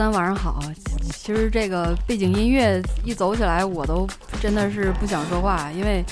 [0.00, 0.58] 三晚上好。
[1.12, 4.08] 其实这个背景音乐一走起来，我都
[4.40, 6.02] 真的是不想说话，因为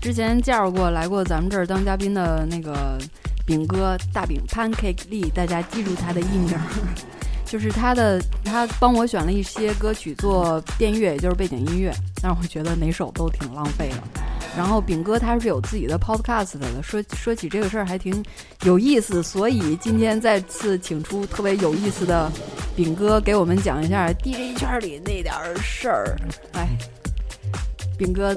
[0.00, 2.98] 之前介绍过来过咱们这儿当嘉宾的那个
[3.46, 6.58] 饼哥大饼 Pancake Lee，大家记住他的艺名，
[7.46, 14.25] 就是他的他帮我选了一些歌曲做电乐，也就是背景音乐，但是我觉得哪首都挺浪费的。
[14.56, 18.24] 然后饼哥他是有自己的 podcast 的，说说起这个事儿还挺
[18.62, 22.32] 有意思，所以今天再次请出特别有意思的
[22.74, 26.16] 饼哥给我们讲一下 DJ 圈里那点儿事儿。
[26.54, 26.68] 来，
[27.98, 28.34] 饼哥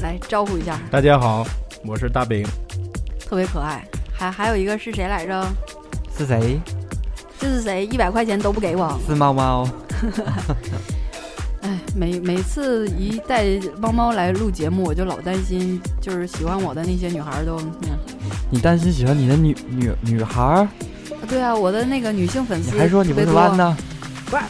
[0.00, 0.78] 来招呼一下。
[0.88, 1.44] 大家好，
[1.84, 2.46] 我是大饼，
[3.26, 3.84] 特别可爱。
[4.12, 5.44] 还还有一个是谁来着？
[6.16, 6.60] 是谁？
[7.40, 7.86] 这是谁？
[7.86, 8.96] 一百块钱都不给我？
[9.08, 9.68] 是猫猫。
[11.62, 13.44] 哎，每每次一带
[13.78, 17.60] 猫猫来录节目，我就老担心，就是喜欢我的那些女孩都，
[18.50, 20.66] 你担心喜欢你的女女女孩？
[21.28, 23.76] 对啊，我的那个女性粉丝还说你不是弯呢？
[24.26, 24.42] 不是，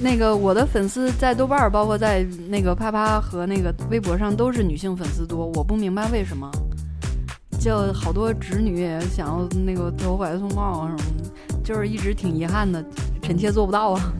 [0.00, 6.50] 那个我的粉丝在豆瓣儿，包括在那个啪啪和那个微博上都是女性粉丝多，我不明白为什么，
[7.60, 12.84] 就好多直女也想要那个投怀送抱啊什么的，就是一直挺遗憾的，
[13.22, 14.12] 臣妾做不到啊。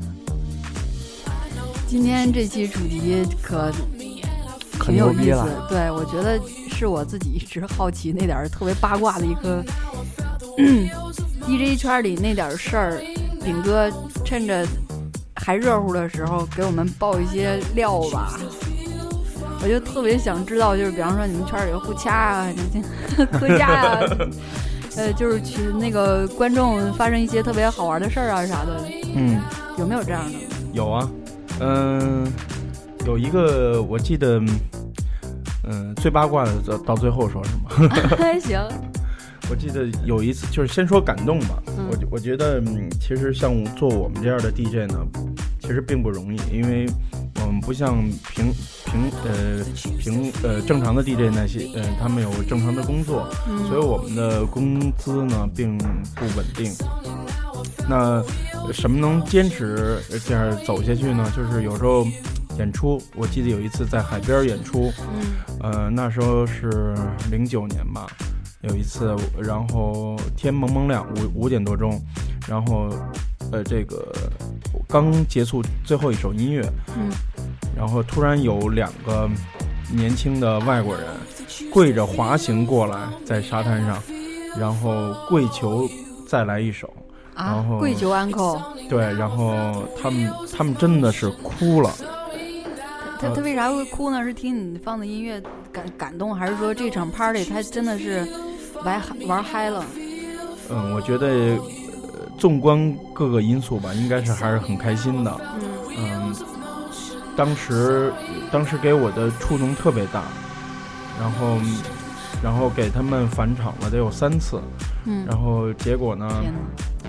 [1.92, 3.70] 今天这期主题可
[4.80, 6.40] 挺有意思，对我觉得
[6.70, 9.62] 是我自己一直好奇那点特别八卦的一颗
[11.46, 13.02] DJ 圈里那点事儿。
[13.44, 13.92] 饼哥
[14.24, 14.66] 趁着
[15.34, 18.40] 还热乎的时候给我们爆一些料吧，
[19.62, 22.52] 我就特别想知道，就是比方说你们圈里互掐啊、
[23.32, 24.00] 磕架啊，
[24.96, 28.82] 呃，就是去那个观众发生一些特别好玩的事儿啊啥的，
[29.14, 29.38] 嗯，
[29.76, 30.38] 有没有这样的？
[30.72, 31.06] 有啊。
[31.62, 32.26] 嗯，
[33.06, 34.42] 有一个我记得，
[35.64, 37.70] 嗯，最八卦的到到最后说是吗？
[38.42, 38.60] 行。
[39.50, 41.62] 我记得有一次，就是先说感动吧。
[41.66, 42.62] 我我觉得，
[43.00, 44.98] 其实像做我们这样的 DJ 呢，
[45.60, 46.86] 其实并不容易，因为
[47.44, 47.96] 我们不像
[48.34, 48.52] 平
[48.86, 49.64] 平呃
[49.98, 53.28] 平呃正常的 DJ 那些，嗯，他们有正常的工作，
[53.68, 56.72] 所以我们的工资呢并不稳定。
[57.88, 58.22] 那
[58.72, 61.30] 什么能坚持这样走下去呢？
[61.36, 62.06] 就是有时候
[62.58, 64.92] 演出，我记得有一次在海边演出，
[65.60, 66.94] 呃，那时候是
[67.30, 68.06] 零九年吧，
[68.60, 72.00] 有一次，然后天蒙蒙亮，五五点多钟，
[72.46, 72.88] 然后
[73.50, 74.12] 呃，这个
[74.88, 76.62] 刚结束最后一首音乐，
[77.76, 79.28] 然后突然有两个
[79.90, 81.04] 年轻的外国人
[81.70, 84.00] 跪着滑行过来，在沙滩上，
[84.58, 85.88] 然后跪求
[86.28, 86.88] 再来一首。
[87.34, 91.90] 然后跪求 uncle，对，然后他们他们真的是哭了。
[93.18, 94.22] 他他为啥会哭呢？
[94.22, 95.40] 是听你放的音乐
[95.72, 98.26] 感感动，还是说这场 party 他真的是
[98.84, 99.84] 玩玩嗨了？
[100.68, 101.56] 嗯，我觉得
[102.36, 105.40] 纵观各个因素吧，应该是还是很开心的。
[105.96, 106.34] 嗯，
[107.36, 108.12] 当时
[108.50, 110.24] 当时给我的触动特别大，
[111.20, 111.58] 然后
[112.42, 114.60] 然后给他们返场了得有三次。
[115.04, 116.28] 嗯，然后结果呢？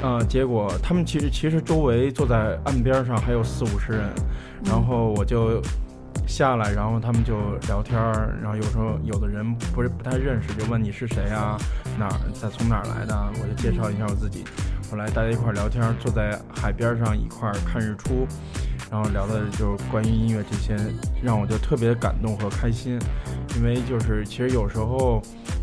[0.05, 4.09] 嗯，结果他们其实其实周围坐在岸边上还有四五十人，
[4.65, 5.61] 然后我就
[6.27, 7.37] 下来，然后他们就
[7.67, 11.57] 聊天儿，然后有时候有的人不是不太认识，就问你是谁啊，
[11.97, 14.43] 哪儿在从哪儿来的，我就介绍一下我自己。
[14.91, 18.27] 后来大家一块儿聊天，坐在海边上一块儿看日出，
[18.91, 20.75] 然后聊的就是关于音乐这些，
[21.23, 22.99] 让我就特别感动和开心，
[23.55, 25.21] 因为就是其实有时候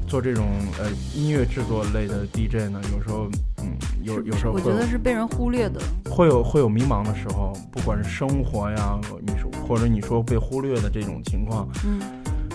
[0.08, 0.48] 做这种
[0.78, 3.28] 呃音乐制作类的 DJ 呢，有时候。
[3.62, 3.76] 嗯，
[4.10, 12.00] 有有时候我觉得是被人忽略的，会有会有迷茫的时候，不管是生活呀，你说或者你说被忽略的这种情况，嗯，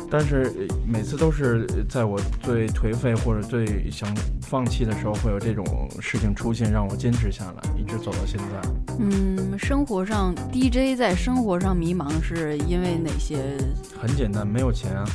[0.10, 5.66] 但是每次都是在我最颓废或者最想放弃的时候，会有这种
[6.00, 8.70] 事情出现，让我坚持下来，一直走到现在。
[9.00, 13.58] 嗯，生活上 DJ 在生活上迷茫是因为哪些？
[14.00, 15.06] 很简单，没有钱啊，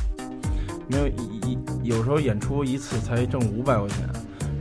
[0.87, 3.97] 没有一有时候演出一次才挣五百块钱。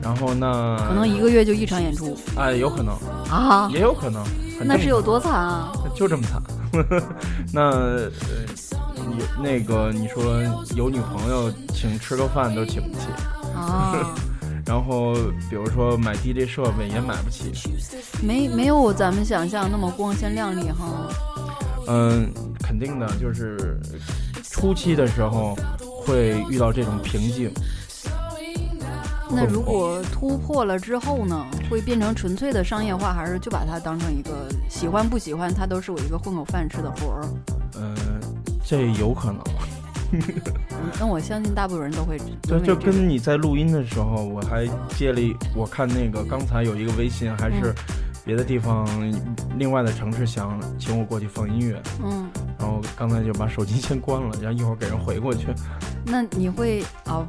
[0.02, 2.94] 然后那可能一个月就一场演出，哎，有可能
[3.30, 4.24] 啊，也有可能，
[4.64, 5.72] 那是有多惨啊？
[5.94, 6.42] 就这么惨。
[7.52, 8.10] 那呃，
[9.18, 10.40] 有那个你说
[10.74, 13.06] 有女朋友请吃个饭都请不起
[13.54, 14.14] 啊。
[14.66, 15.14] 然后
[15.48, 17.52] 比如说买 DJ 设备也买不起，
[18.22, 21.08] 没没有咱们想象那么光鲜亮丽哈。
[21.88, 22.32] 嗯，
[22.62, 23.80] 肯定的，就是
[24.44, 27.52] 初期的时候会遇到这种瓶颈。
[29.32, 31.46] 那如果突破了之后呢？
[31.70, 37.24] 会变成纯粹的商业化，还是就把它当成一个喜欢不喜欢，它都是我一个混口饭吃的活儿？
[37.74, 37.94] 呃，
[38.64, 39.40] 这有可能。
[40.98, 42.18] 那我相信大部分人都会。
[42.42, 44.66] 对，就跟你在录音的时候，我还
[44.96, 45.20] 接了，
[45.54, 47.72] 我看那个刚才有一个微信，还是。
[48.22, 48.86] 别的地方，
[49.56, 52.28] 另外的城市想请我过去放音乐，嗯，
[52.58, 55.46] 然后刚才就把手机先关了，然后一会儿给人回过去。
[56.04, 57.26] 那你会哦？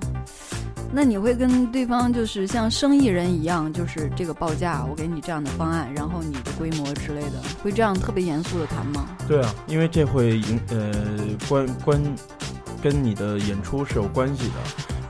[0.93, 9.07] 那你会跟对方就是像生意人一样，就是这个报价，我给你这样的方案，然后你的规模之类的，会这样特别严肃的谈吗？
[9.27, 10.91] 对啊，因为这会影呃
[11.47, 12.01] 关关
[12.81, 14.53] 跟你的演出是有关系的。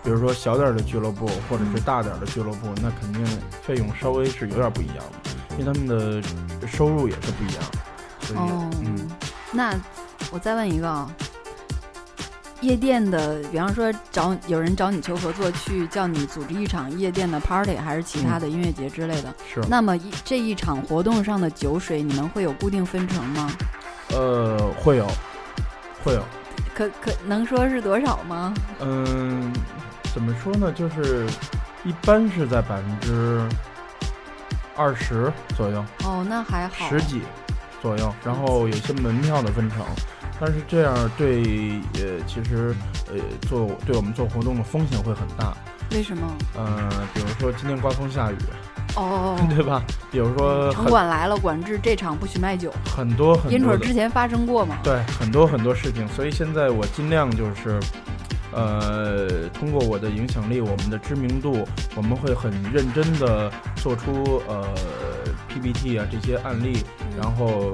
[0.04, 3.24] 比如说小点的俱乐部，或者是大点的俱乐部，那肯定
[3.62, 7.64] 费用稍微是有点不一样的，因为他们的收入也是不一样。
[8.36, 9.08] 哦，嗯，
[9.52, 9.74] 那
[10.32, 11.10] 我再问一个啊。
[12.62, 19.34] 夜店的，比方说找有人找你求合作，去叫你组织一场夜店的 party，还是其他的音乐节之类的。
[19.52, 19.60] 是。
[19.68, 23.52] 那么一这一场活动上的酒水，你们会有固定分成吗？
[24.10, 25.08] 呃，会有，
[26.04, 26.24] 会有。
[26.76, 28.54] 可可能说是多少吗？
[28.80, 29.52] 嗯，
[30.14, 30.72] 怎么说呢？
[30.72, 31.28] 就是
[31.84, 33.42] 一般是在百分之
[34.76, 35.84] 二十左右。
[36.04, 36.88] 哦，那还好。
[36.90, 37.22] 十几
[37.82, 39.80] 左右，然后有些门票的分成。
[40.44, 41.44] 但是这样对
[41.94, 42.74] 呃，其实
[43.12, 43.16] 呃，
[43.48, 45.56] 做对我们做活动的风险会很大。
[45.92, 46.28] 为什么？
[46.56, 48.36] 呃，比如说今天刮风下雨，
[48.96, 49.84] 哦， 对吧？
[50.10, 52.74] 比如说城管来了，管制这场不许卖酒。
[52.86, 53.52] 很多很多。
[53.52, 54.78] 烟准之前发生过嘛？
[54.84, 56.08] 对，很多很多事情。
[56.08, 57.80] 所以现在我尽量就是，
[58.52, 64.66] 呃，通过我的影响力，我们的知名度，我们会很认真的做出呃
[65.50, 66.84] PPT 啊这些案例，
[67.22, 67.72] 然后。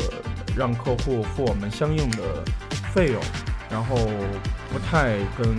[0.58, 2.44] 让客户付我们相应的
[2.94, 3.22] 费用，
[3.70, 3.96] 然后
[4.72, 5.56] 不太跟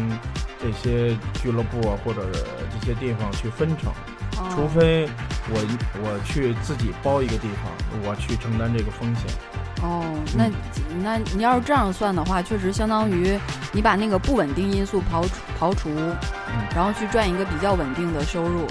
[0.61, 2.23] 这些俱乐部啊或者
[2.81, 3.93] 这些地方去分成，
[4.55, 5.09] 除非
[5.51, 9.25] 我我去自己包一个地方，我去承担这个风险。
[9.81, 10.03] 哦，
[10.37, 10.51] 那
[11.05, 13.39] 那你要是这样算的话，确实相当于
[13.71, 15.31] 你把那个不稳定因素刨除
[15.61, 15.89] 刨除，
[16.75, 18.67] 然后去赚一个比较稳定的收入。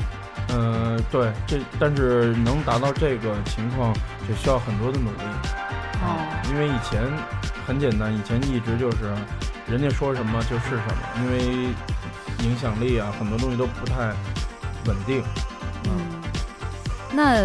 [0.50, 3.94] 嗯，对，这但是能达到这个情况，
[4.28, 5.24] 就需要很多的努力。
[6.00, 7.02] 哦，因为以前
[7.66, 9.14] 很简单，以前一直就是
[9.68, 11.70] 人家说什么就是什么，因为
[12.44, 14.14] 影响力啊，很多东西都不太
[14.86, 15.24] 稳定。
[15.86, 15.92] 嗯，
[17.12, 17.42] 那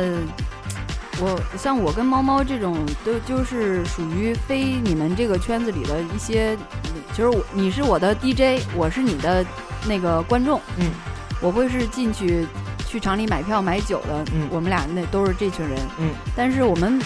[1.18, 6.56] 我像我跟猫猫这种，都就是属于非你们这个圈子里的一些，
[7.14, 9.44] 就是我你是我的 DJ，我是你的
[9.86, 10.60] 那个观众。
[10.76, 10.90] 嗯，
[11.40, 12.46] 我会是进去
[12.86, 14.24] 去厂里买票买酒的。
[14.34, 15.78] 嗯，我们俩那都是这群人。
[15.98, 17.00] 嗯，但是我们。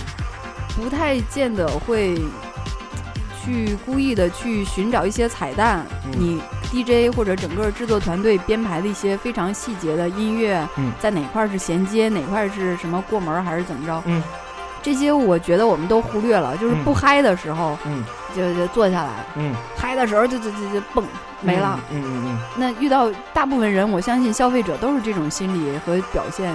[0.77, 2.17] 不太见得会
[3.43, 5.85] 去故意的去寻找一些彩蛋，
[6.19, 6.41] 你
[6.71, 10.67] DJ 或者整个制作团队编排的一些非常细节的音乐，
[11.01, 14.03] 在哪块是衔接，哪块是什么过门还是怎么着？
[14.05, 14.23] 嗯，
[14.83, 16.57] 这些我觉得我们都忽略了。
[16.59, 21.05] 就是不嗨的时候，嗯，就就坐下来，嗯，嗨的时候就就就就蹦
[21.41, 21.81] 没了。
[21.91, 22.39] 嗯嗯嗯。
[22.57, 26.55] 那遇到大部分人，我相信消费者都是这种心理和表现，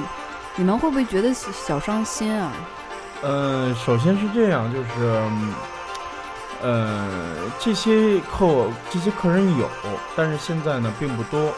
[0.56, 2.52] 你们会不会觉得小伤心啊？
[3.24, 5.22] 嗯，首先是这样，就是，
[6.64, 7.08] 呃，
[7.60, 9.70] 这些客这些客人有，
[10.16, 11.54] 但是现在呢并不多。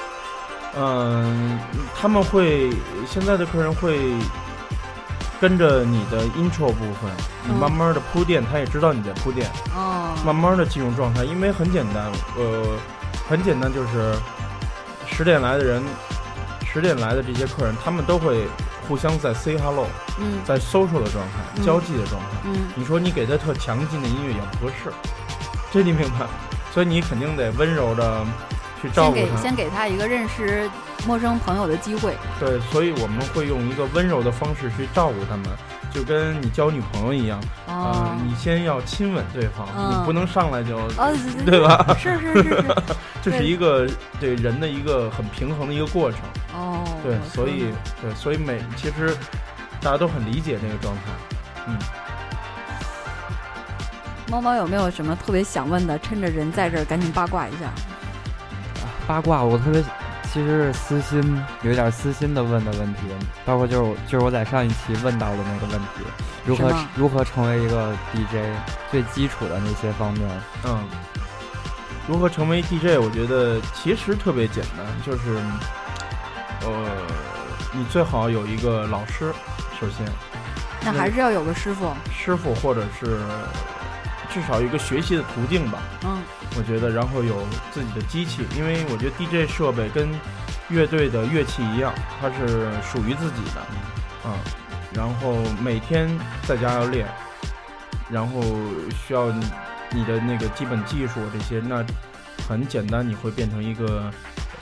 [0.75, 1.57] 嗯，
[1.95, 2.69] 他们会
[3.07, 4.13] 现在的客人会
[5.39, 7.09] 跟着你的 intro 部分，
[7.47, 12.75] 你慢慢的铺垫，他也知道你在铺垫，哦，慢慢的进入状态，因为很简单，呃，
[13.29, 14.13] 很简单，就是
[15.07, 15.81] 十点来的人，
[16.65, 18.49] 十点来的这些客人，他们都会。
[18.87, 19.87] 互相在 say hello，
[20.19, 24.91] 嗯，在 social 的状态，交际的状态，嗯，你说你给他特强劲的音乐也不合适，
[25.71, 26.27] 这你明白？
[26.73, 28.25] 所以你肯定得温柔的
[28.81, 30.69] 去照顾他，先给他一个认识
[31.07, 32.17] 陌生朋友的机会。
[32.39, 35.45] 对，所以我们会用一个温柔的方式去照顾他们，
[35.93, 40.79] 就跟你交女朋友一样，啊，你先要亲吻对方，你不能上来就，
[41.45, 41.95] 对吧？
[41.99, 42.65] 是是是，
[43.21, 43.87] 这是一个
[44.19, 46.19] 对人的一个很平衡的一个过程。
[46.55, 47.67] 哦，对，所以
[48.01, 49.15] 对，所以每其实
[49.81, 51.01] 大家都很理解那个状态，
[51.67, 51.77] 嗯。
[54.29, 55.99] 猫猫有没有什么特别想问的？
[55.99, 57.69] 趁着人在这儿，赶紧八卦一下。
[59.05, 59.83] 八卦，我特别
[60.33, 63.01] 其实是私心，有点私心的问的问题，
[63.45, 66.03] 包括就是就是我在上一期问到的那个问题，
[66.43, 68.51] 如何如何成为一个 DJ，
[68.89, 70.27] 最基础的那些方面。
[70.65, 70.83] 嗯，
[72.07, 72.99] 如何成为 DJ？
[72.99, 75.37] 我觉得其实特别简单，就是。
[76.65, 76.71] 呃，
[77.73, 79.33] 你最好有一个老师，
[79.77, 80.07] 首先，
[80.81, 83.19] 那还是要有个师傅，师傅或者是
[84.31, 85.79] 至少一个学习的途径吧。
[86.05, 86.22] 嗯，
[86.57, 90.07] 我觉得，然后有自己的机器，因为我觉得 DJ 设备跟
[90.69, 93.61] 乐队的乐器一样，它是属于自己的。
[94.25, 94.33] 嗯，
[94.93, 96.09] 然后每天
[96.47, 97.07] 在家要练，
[98.09, 98.41] 然后
[99.05, 99.31] 需要
[99.91, 101.83] 你的那个基本技术这些，那
[102.47, 104.11] 很简单，你会变成一个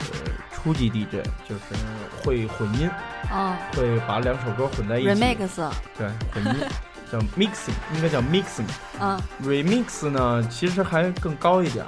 [0.00, 0.32] 呃。
[0.64, 1.74] 初级 DJ，就是
[2.22, 2.88] 会混音，
[3.28, 6.64] 啊，会把两首歌混在一起，remix，对，混音
[7.12, 8.64] 叫 mixing，应该叫 mixing。
[8.98, 11.84] 嗯，remix 呢，其实还更高一点，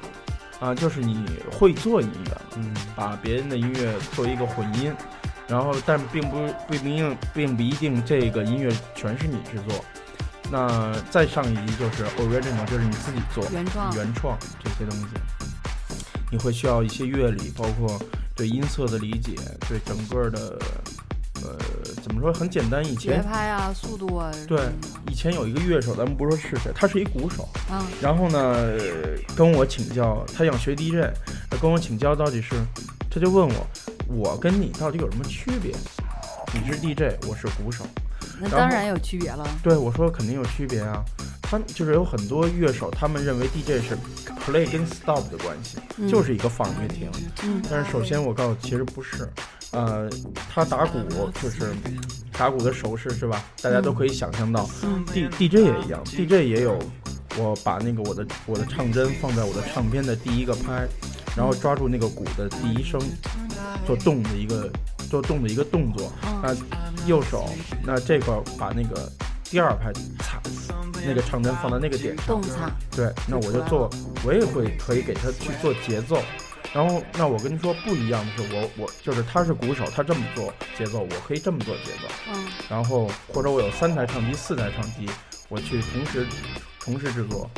[0.61, 4.95] 啊，就是你会做音乐，嗯，把别人的音乐做一个混音，
[5.49, 6.37] 然后但并不
[6.69, 9.83] 并不一定并不一定这个音乐全是你制作。
[10.53, 13.91] 那再上一级就是 original，就是你自己做原创。
[13.97, 15.15] 原创这些东西，
[16.31, 17.99] 你会需要一些乐理，包括
[18.37, 19.35] 对音色的理解，
[19.67, 20.59] 对整个的，
[21.45, 21.57] 呃，
[22.03, 22.85] 怎么说很简单。
[22.85, 24.33] 以前节拍啊，速度啊。
[24.49, 24.59] 对，
[25.11, 27.49] 以前有一个乐手，咱们不说是谁，他是一鼓手。
[27.71, 27.85] 嗯。
[28.01, 28.57] 然后呢，
[29.37, 31.13] 跟我请教，他想学 DJ，
[31.51, 32.55] 他跟我请教到底是，
[33.11, 33.67] 他就问我，
[34.09, 35.75] 我跟你到底有什么区别？
[36.53, 37.85] 你是 DJ，我是鼓手。
[38.41, 39.47] 那当然有区别了。
[39.63, 41.05] 对，我说肯定有区别啊。
[41.43, 43.97] 他就是有很多乐手，他们认为 DJ 是
[44.47, 45.77] play 跟 stop 的关系，
[46.09, 47.09] 就是一个放乐听。
[47.43, 47.63] 嗯。
[47.71, 49.29] 但是首先我告诉，其实不是。
[49.75, 50.09] 呃，
[50.49, 51.01] 他打鼓
[51.43, 51.75] 就是
[52.33, 53.45] 打鼓的手势是吧？
[53.61, 54.69] 大家都可以想象到。
[55.13, 56.79] D DJ 也一样，DJ 也有，
[57.37, 60.87] 我把那个我的我的唱针放在我的唱片的第一个拍，
[61.37, 63.01] 然后抓住那个鼓的第一声，
[63.85, 64.71] 做动的一个
[65.11, 66.13] 做动的一个动作。
[66.41, 66.55] 那
[67.09, 67.51] 右手，
[67.85, 69.11] 那这块把那个
[69.43, 70.41] 第二拍擦，
[71.05, 72.27] 那个唱针放在那个点上。
[72.27, 72.71] 动擦。
[72.95, 73.91] 对，那我就做，
[74.25, 76.23] 我也会可以给他去做节奏。
[76.75, 82.09] 然后，那我跟你说不一样的是，我我就是他是鼓手，他这么做节奏，我可以这么做节奏。
[82.33, 82.49] 嗯。
[82.69, 85.09] 然后或者我有三台唱机、四台唱机，
[85.49, 86.27] 我去同时
[86.81, 87.49] 同时制作。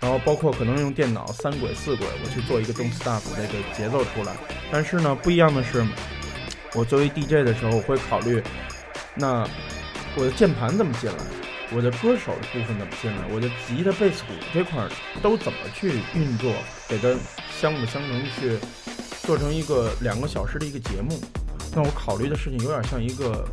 [0.00, 4.34] 然后包括可能用电脑三轨、四轨，我去做一个 don't stop 这个节奏出来。
[4.70, 5.86] 但是呢，不一样的是，
[6.74, 8.42] 我作为 DJ 的时候，我会考虑，
[9.14, 9.46] 那
[10.16, 11.16] 我的键盘怎么进来，
[11.74, 14.86] 我的歌手的部分怎么进来，我的吉他、贝斯、鼓这块
[15.22, 16.52] 都怎么去运作，
[16.88, 17.14] 给它。
[17.60, 18.58] 相辅相成去
[19.24, 21.16] 做成一个两个小时的一个节目，
[21.72, 23.46] 那我考虑的事情有点像一个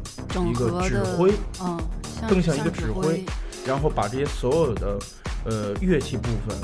[0.49, 1.79] 一个指挥，嗯，
[2.27, 3.23] 更像一个指挥，
[3.67, 4.97] 然后把这些所有的
[5.45, 6.57] 呃乐器部分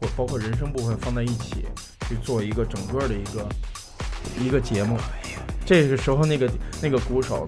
[0.00, 1.66] 或包括人声部分放在一起
[2.08, 3.46] 去做一个整个的一个
[4.40, 4.96] 一个节目。
[5.66, 6.50] 这个时候，那个
[6.80, 7.46] 那个鼓手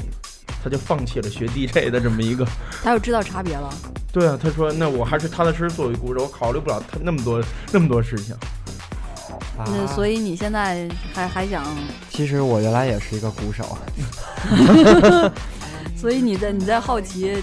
[0.63, 2.47] 他就放弃了学 DJ 的这么一个，
[2.83, 3.73] 他又知道差别了。
[4.13, 8.37] 对啊，他说那我还是踏踏实实做为鼓手，我考虑不了他那么多那么多事情。
[9.59, 11.65] 那所以你现在还还想？
[12.11, 13.79] 其实我原来也是一个鼓手，
[15.97, 17.37] 所以你在你在好奇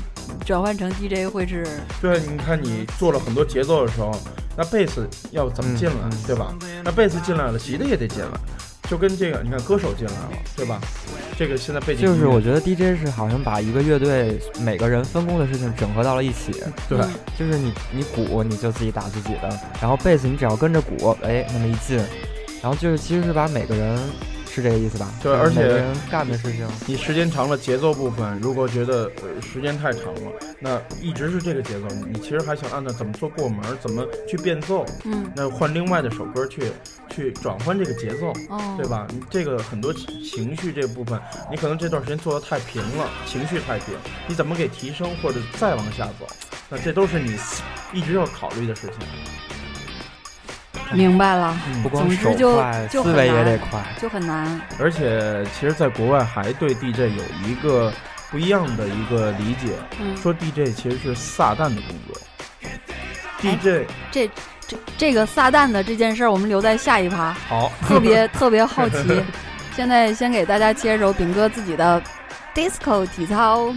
[0.46, 1.66] 转换成 DJ 会是？
[2.02, 4.12] 对，你看你做了很多节奏的时候，
[4.58, 5.94] 那贝斯要怎么进来，
[6.26, 6.54] 对吧？
[6.84, 8.30] 那贝斯进来了，吉他也得进来。
[8.90, 10.80] 就跟这个，你看歌手进来了，对吧？
[11.38, 16.52] 这个现在背景就是我觉得 DJ 是好像把一个乐队每个人分工的事情整合到了一起。
[16.90, 16.98] 对，
[17.38, 21.98] 就是你你鼓你就自己打自己的，然后贝斯你只要跟着鼓，哎，那么一进，
[22.62, 24.00] 然后就是其实是把每个人。
[24.58, 25.08] 是这个意思吧？
[25.22, 36.72] 对，而且干的事情，你时间长了，节奏部分如果觉得呃时间太长了，那一直是这个节奏，你其实还想按照怎么做过门，怎么去变奏，嗯，那换另外的首歌去
[37.08, 38.34] 去转换这个节奏，
[38.78, 39.06] 对吧？
[39.12, 41.22] 你这个很多情绪这部分，
[41.52, 43.94] 你可能这段时间做的太平了，情绪太平，
[44.28, 46.28] 你怎么给提升或者再往下走？
[46.68, 47.38] 那这都是你
[47.94, 49.08] 一直要考虑的事情。
[50.94, 54.60] 明白了，不光手快，思维也得快，就很难。
[54.80, 57.92] 而且，其实，在国外还对 DJ 有一个
[58.32, 59.74] 不一样的一个理解，
[60.22, 62.18] 说 DJ 其实是撒旦的工作。
[63.40, 64.30] DJ 这
[64.68, 67.34] 这这个撒旦的这件事儿，我们留在下一趴。
[67.48, 69.24] 好，特别 特别好奇。
[69.76, 72.02] 现在先给大家切一首饼哥自己的
[72.56, 73.72] disco 体操。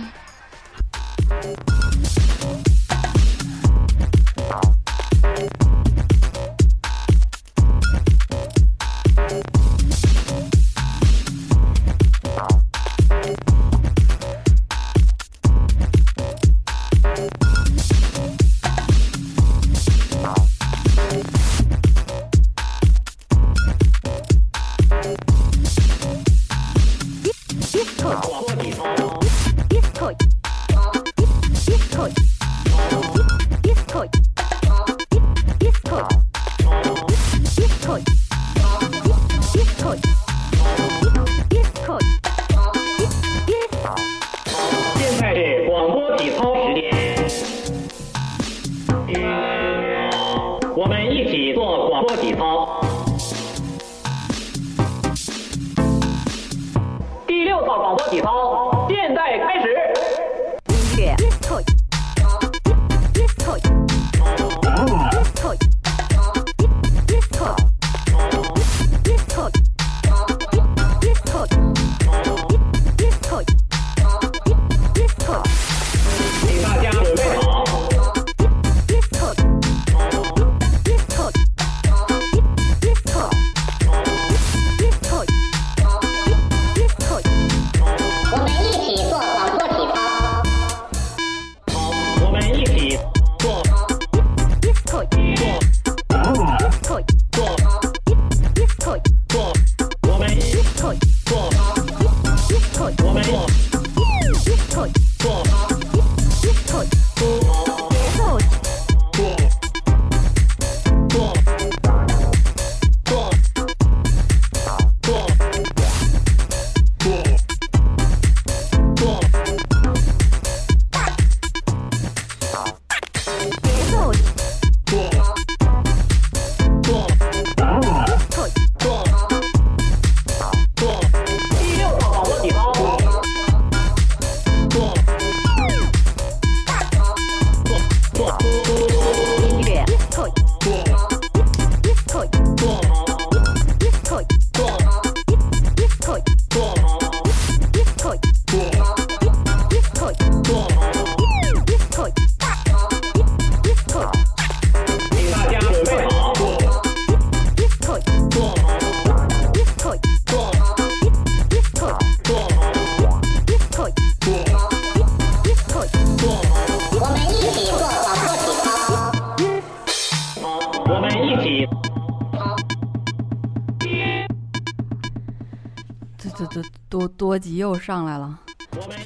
[177.40, 178.38] 多吉又上来了，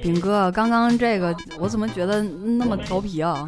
[0.03, 3.47] 饼哥，刚刚这个我怎么觉得那么调皮啊？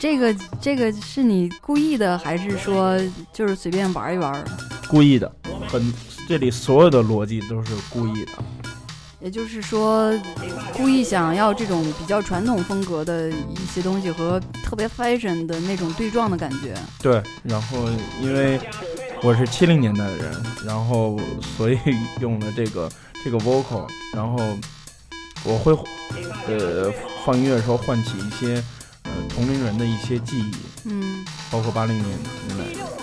[0.00, 2.98] 这个这个是你故意的，还是说
[3.32, 4.44] 就是随便玩一玩？
[4.88, 5.30] 故意的，
[5.68, 5.94] 很
[6.26, 8.32] 这里所有的逻辑都是故意的。
[9.20, 10.12] 也就是说，
[10.72, 16.74] 故意想要这种比较传统风格的一些东西和特别 fashion 的那种对撞的感觉。
[17.00, 17.88] 对，然后
[18.20, 18.58] 因为
[19.22, 21.16] 我是七零年代的人，然后
[21.56, 21.78] 所以
[22.20, 22.90] 用了这个。
[23.24, 24.38] 这个 vocal，然后
[25.44, 25.72] 我会
[26.46, 26.92] 呃
[27.24, 28.62] 放音乐的时候唤起一些
[29.04, 30.52] 呃同龄人的一些记忆，
[30.84, 32.24] 嗯，包括八零年代。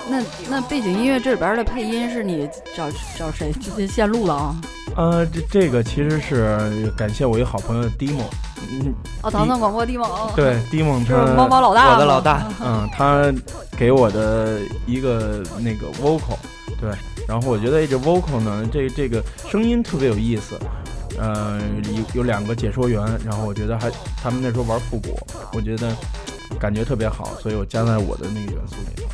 [0.10, 3.52] 那那背景音乐这里边的配音是你找找谁
[3.86, 4.56] 线路了啊？
[4.96, 8.24] 呃，这这个其实是感谢我一个好朋友 Dimo，
[8.72, 13.32] 嗯，哦，唐宋广播 Dimo，对，Dimo 是猫猫老大，我的老大，嗯，他
[13.78, 16.38] 给我的一个那个 vocal，
[16.80, 16.90] 对。
[17.28, 20.58] 然后我觉得这 vocal 呢，这这个声音特别有意思，
[21.20, 21.60] 呃，
[22.14, 25.20] 有有两个解说员，然后我觉得还他们那时候玩复古，
[25.54, 25.94] 我觉得
[26.58, 29.08] 感觉特别好，所以我加在我的那个元素里头。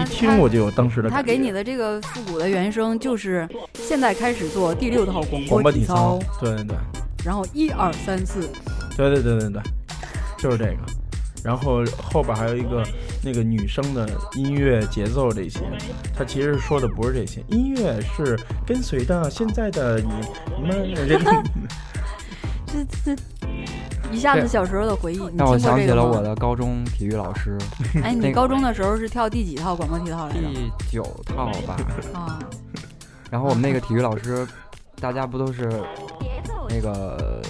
[0.00, 1.10] 一听我就有当时的。
[1.10, 6.76] 他给你的这个复古的原声就是现在开始做第六套广播体操，对对对。
[7.24, 8.40] 然后一二三四，
[8.96, 9.62] 对对对对对，
[10.38, 11.01] 就是这个。
[11.42, 12.86] 然后后边还有一个
[13.22, 15.60] 那个女生的音乐节奏这些，
[16.16, 20.06] 她其实说的不是这些，音乐是跟随的现在的你
[20.64, 20.94] 们
[22.66, 23.22] 这这这
[24.12, 27.58] 一下子小时候的回忆，让我想起了我的高中体育老师。
[28.02, 30.40] 哎，你高中的时候是跳第几套广播体操来着？
[30.40, 31.76] 第九套吧。
[32.14, 32.38] 啊。
[33.30, 34.46] 然后我们那个体育老师，
[35.00, 35.68] 大家不都是
[36.68, 37.42] 那个。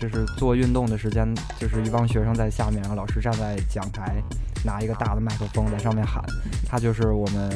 [0.00, 1.26] 就是做运动的时间，
[1.58, 4.22] 就是一帮学生在下面，然后老师站在讲台，
[4.64, 6.22] 拿一个大的麦克风在上面喊，
[6.68, 7.50] 她就是我们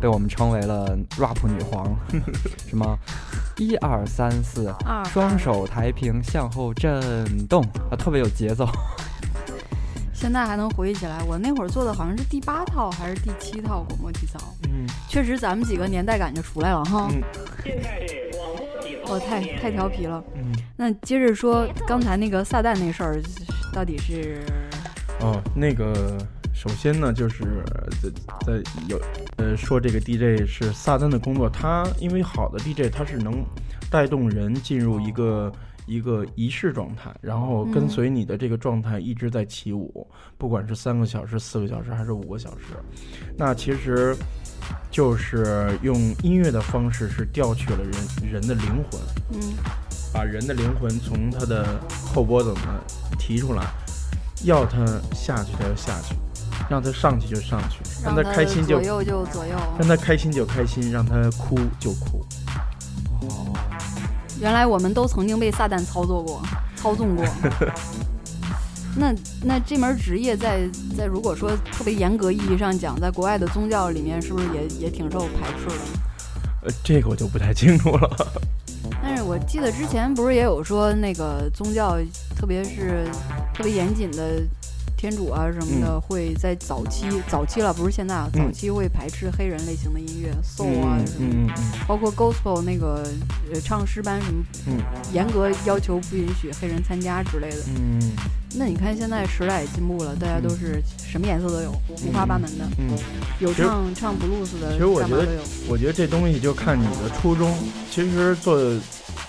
[0.00, 1.96] 被我们称为了 rap 女皇，
[2.68, 2.98] 什么
[3.56, 4.74] 一二三四，
[5.12, 8.68] 双手抬平向后震动，啊，特别有节奏。
[10.12, 17.08] 现在还能回忆起来，我那会儿做的好像是第八套还是第七套广播体操，嗯，确实咱们几个年代感就出来了哈。
[19.08, 20.22] 哦，太太调皮了。
[20.34, 23.22] 嗯，那接着说刚才那个撒旦那事儿，
[23.72, 24.40] 到底是？
[25.20, 26.18] 哦，那个
[26.52, 27.62] 首先呢，就是
[28.02, 28.10] 在
[28.46, 29.00] 在有
[29.36, 33.44] 呃说这个 DJ 是撒旦的工作，他因为好的 DJ 他是能
[33.90, 35.50] 带动人进入一个
[35.86, 42.74] 一个仪式状态，然后跟随你的这个状态一直在起舞，不管是三个小时、四个小时还是五个小时。
[43.36, 44.16] 那其实。
[44.90, 49.54] 就是用音乐的方式，是调取了人人的灵魂，嗯，
[50.12, 52.80] 把人的灵魂从他的后脖子呢
[53.18, 53.64] 提出来，
[54.44, 56.16] 要他下去他就下去，
[56.68, 62.26] 让他上去就上去，让他开心就左右就左右，让他开心就开心，让他哭就哭。
[63.20, 63.52] 哦，
[64.40, 66.42] 原来我们都曾经被撒旦操作过，
[66.76, 67.24] 操纵过。
[68.98, 75.74] 那那这门职业在在如果说特别严格意义上讲，在国外的宗教里面，是不是也也挺受排斥的？
[76.62, 78.10] 呃，这个我就不太清楚了。
[79.02, 81.98] 但是我记得之前不是也有说那个宗教，
[82.36, 83.06] 特别是
[83.54, 84.42] 特别严谨的。
[84.96, 91.52] 天主啊什么的会在早期早期了，不是现在啊，早期会排斥黑人类型的音乐，soul 啊什么，
[91.86, 93.06] 包括 gospel 那个
[93.52, 94.42] 呃唱诗班什么，
[95.12, 97.56] 严格要求不允许黑人参加之类的。
[97.76, 98.00] 嗯，
[98.54, 102.64] 那你看现在时代也进步了，大家都是什么颜色都有，五花八门的。
[102.78, 102.96] 嗯，
[103.38, 105.28] 有唱唱 blues 的，其实我觉得，
[105.68, 107.54] 我觉得这东西就看你的初衷。
[107.90, 108.58] 其实做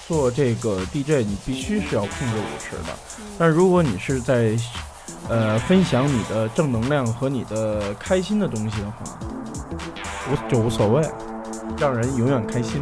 [0.08, 2.98] 做这个 DJ，你必须是要控制舞池的。
[3.38, 4.58] 但如果你是在
[5.30, 9.20] 呃分享你的正能量和你的开心的东西的话，
[10.32, 11.02] 无就无所谓，
[11.78, 12.82] 让人永远开心。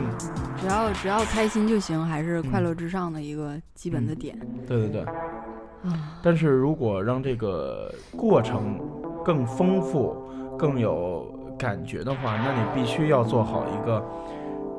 [0.59, 4.37] 只要只要开心就行，还是快乐至上的一个基本的点。
[4.67, 5.01] 对对对。
[5.01, 6.17] 啊。
[6.23, 8.79] 但是如果让这个过程
[9.23, 10.15] 更丰富、
[10.57, 14.03] 更有感觉的话，那你必须要做好一个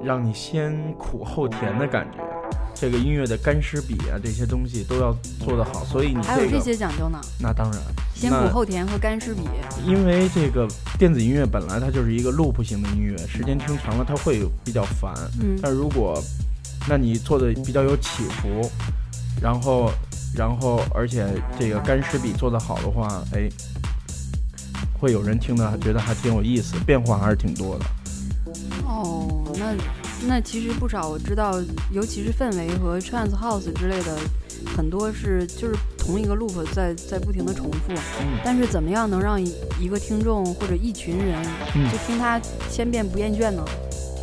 [0.03, 2.19] 让你先苦后甜的感觉。
[2.79, 5.85] 这个音乐的干湿比啊，这些东西都要做得好。
[5.85, 7.19] 所以你还有这些讲究呢？
[7.41, 7.81] 那当然。
[8.15, 9.43] 先苦后甜和干湿比。
[9.87, 15.13] 因为这个电子音乐本来它就是一个 loop 型的音乐，时间听长了它会比较烦。
[15.41, 15.59] 嗯。
[15.63, 16.23] 但如果，
[16.89, 18.71] 那你做的比较有起伏，
[19.41, 19.91] 然后，
[20.35, 21.27] 然后而且
[21.59, 23.49] 这个干湿比做得好的话，哎，
[24.99, 27.85] 会有人听的觉得还挺有意思，变化还是挺多的。
[28.87, 29.75] 哦，那。
[30.23, 31.61] 那其实不少，我知道，
[31.93, 34.17] 尤其是氛围和 trance house 之类的，
[34.77, 37.93] 很多是就是同一个 loop 在在不停的重复。
[38.21, 38.39] 嗯。
[38.45, 39.41] 但是怎么样能让
[39.79, 41.43] 一个听众或者一群人
[41.91, 43.65] 就听它千遍不厌倦呢？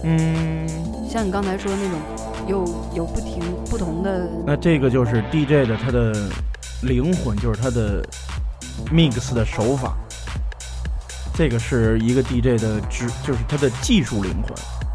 [0.04, 0.68] 嗯。
[1.10, 2.00] 像你刚才说的那种，
[2.48, 4.28] 有有不停不同的。
[4.48, 6.12] 那这个就是 DJ 的他的
[6.82, 8.04] 灵魂，就是他的
[8.92, 9.96] mix 的手法。
[11.36, 14.52] 这个是一个 DJ 的职，就是他的技术灵魂。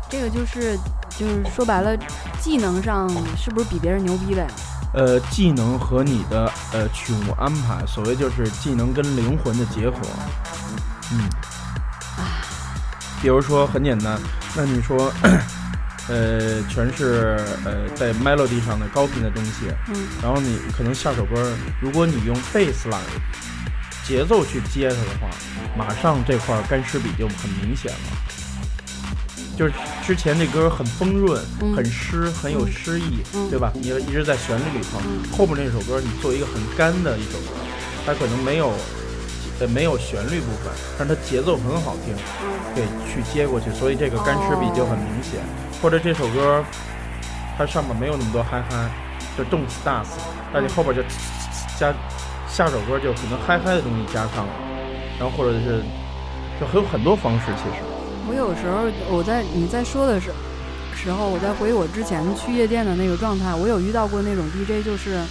[0.09, 0.79] 这个就是
[1.11, 1.97] 就是说白了，
[2.41, 4.47] 技能上是不是比别人牛逼呗？
[4.95, 9.99] 呃，技能和你的呃曲目安排，所谓就是技能跟灵魂的结合。
[11.13, 11.29] 嗯，
[13.21, 14.19] 比如说很简单，
[14.57, 15.13] 那你说，
[16.09, 22.99] 呃，全是呃在 melody 上的高频的东西，嗯，然后你可能下首歌，如果你用 bass line
[24.07, 25.29] 节奏去接它的话，
[25.77, 27.99] 马上这块干湿比就很明显了。
[29.59, 29.73] 就是
[30.07, 31.43] 之前那歌很丰润，
[31.75, 33.73] 很湿，很有诗意，对吧？
[33.75, 35.01] 你一直在旋律里头。
[35.37, 37.59] 后面那首歌你做一个很干的一首歌，
[38.07, 38.71] 它可能没有，
[39.59, 42.15] 呃，没有旋律部分，但是它节奏很好听，
[42.73, 45.41] 对，去接过去，所以这个干湿比就很明显。
[45.83, 46.65] 或者这首歌，
[47.59, 48.89] 它上面没有那么多嗨嗨，
[49.37, 50.21] 就动次打次，
[50.55, 51.03] 但你后边就
[51.77, 51.93] 加，
[52.49, 54.53] 下首歌就可能嗨嗨的东西加上了，
[55.19, 55.83] 然后或者是，
[56.61, 57.83] 就还有很多方式其实。
[58.29, 60.31] 我有时候我在你在说的时
[60.95, 63.55] 时候，我在回忆我之前去夜店的那个状态。
[63.55, 65.23] 我有遇到过那种 DJ，就是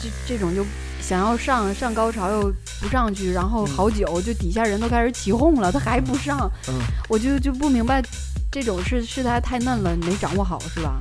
[0.00, 0.64] 这这种就
[1.00, 6.50] 想要上上高潮又不上去，然后好久就底下人都开始起哄了，他还不上，
[7.08, 8.02] 我就就不明白
[8.50, 10.98] 这种是是他太嫩了没掌握好是吧？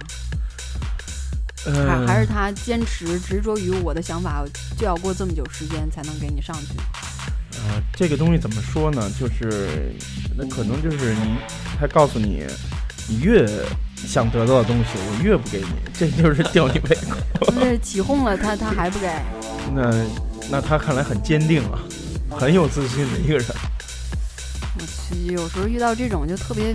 [1.66, 4.44] 还还是他坚持执着于我的想法，
[4.78, 6.74] 就要过这么久时间才能给你上去。
[7.68, 9.10] 呃，这个东西怎么说呢？
[9.20, 9.94] 就是
[10.38, 11.36] 那可能就是你，
[11.80, 12.44] 他告诉你，
[13.08, 13.48] 你越
[13.96, 17.54] 想得到的东西，我越不给你，这就是吊你胃口。
[17.56, 19.08] 那起哄了，他他还不给？
[19.76, 20.06] 那
[20.50, 21.80] 那他看来很坚定啊，
[22.32, 23.46] 很有自信的一个人。
[24.80, 26.74] 我去，有时候遇到这种就特别，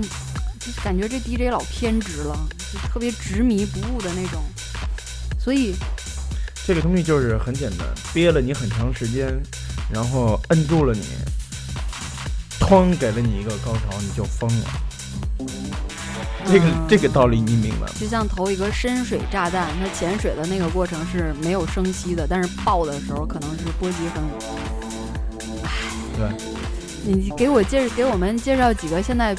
[0.85, 2.39] 感觉这 DJ 老偏执了，
[2.73, 4.43] 就特别执迷不悟的那种。
[5.39, 5.75] 所以，
[6.65, 9.29] 这个东西就是很简单，憋了你很长时间。
[9.93, 11.03] 然后摁住了你，
[12.61, 14.65] 哐给了你一个高潮，你就疯了。
[16.47, 17.93] 这个这个道理你明白吗？
[17.99, 24.23] 就像投一个深水炸弹，它潜水的那个过程是没有声息的，但是爆的时候可能是波及很。
[25.65, 25.71] 唉，
[26.17, 26.29] 对。
[27.05, 29.33] 你给我介给我们介绍几个现在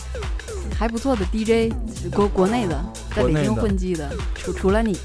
[0.78, 1.74] 还不错的 DJ，
[2.14, 2.82] 国国内的，
[3.14, 4.98] 在北京混迹的，除除了你。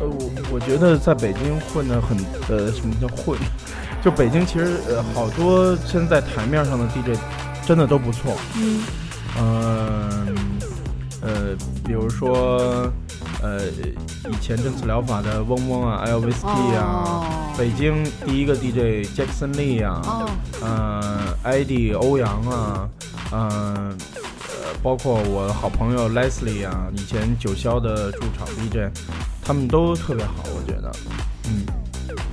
[0.00, 3.38] 呃，我我觉得在北京混的很，呃，什么叫混？
[4.04, 7.18] 就北京其实呃好多现在台面上的 DJ，
[7.66, 8.36] 真的都不错。
[8.54, 8.82] 嗯，
[9.38, 10.36] 嗯，
[11.22, 12.86] 呃，比如说
[13.42, 13.62] 呃
[14.30, 17.24] 以前正次疗法的嗡嗡啊 L V S T 啊，
[17.56, 20.26] 北京第一个 DJ Jackson Lee 啊，
[20.62, 21.02] 嗯
[21.42, 22.86] ，ID 欧阳啊，
[23.32, 23.50] 嗯，
[23.88, 28.92] 呃，包括我的好朋友 Leslie 啊，以前九霄的驻场 DJ，
[29.42, 31.13] 他们都特别好，我觉得，嗯。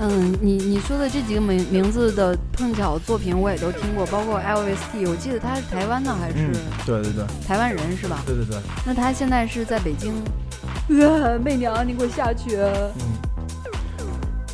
[0.03, 6.51] 嗯，你你说的这几个名名字的碰巧作品我也都听过，包括 LVT，我记得他是台湾的还是？
[6.87, 8.23] 对对对，台湾人是吧？
[8.25, 8.57] 对对对。
[8.83, 10.11] 那他现在是在北京？
[10.89, 12.57] 呃，媚娘，你给我下去。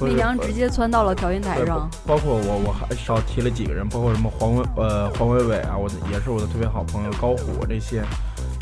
[0.02, 1.90] 媚娘直接窜到了调音台上。
[2.06, 8.04] 包括我，我还少提了几个人，包括什么黄伟呃黄伟伟啊，我也是我的特别好朋友高虎这些。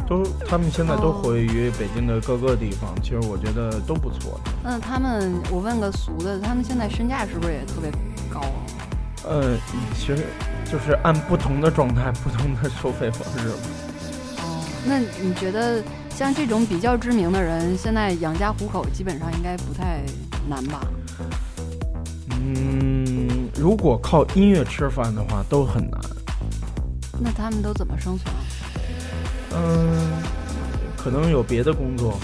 [0.07, 4.39] 都，他们现在都活跃于北京的各个地方，其实我觉得都不错。
[4.63, 7.89] 那他们，我问个俗的，他们现在身价是不是也特别
[8.29, 8.61] 高啊？
[9.27, 9.57] 呃，
[9.95, 10.25] 其实
[10.71, 13.49] 就是按不同的状态，不同的收费方式。
[14.37, 20.03] 哦，那你觉得像这种比较知名的人，现在养家糊口基本上应该不太
[20.47, 20.81] 难吧？
[22.29, 25.99] 嗯，如果靠音乐吃饭的话，都很难。
[27.19, 28.31] 那他们都怎么生存？
[29.55, 30.23] 嗯，
[30.97, 32.19] 可能有别的工作。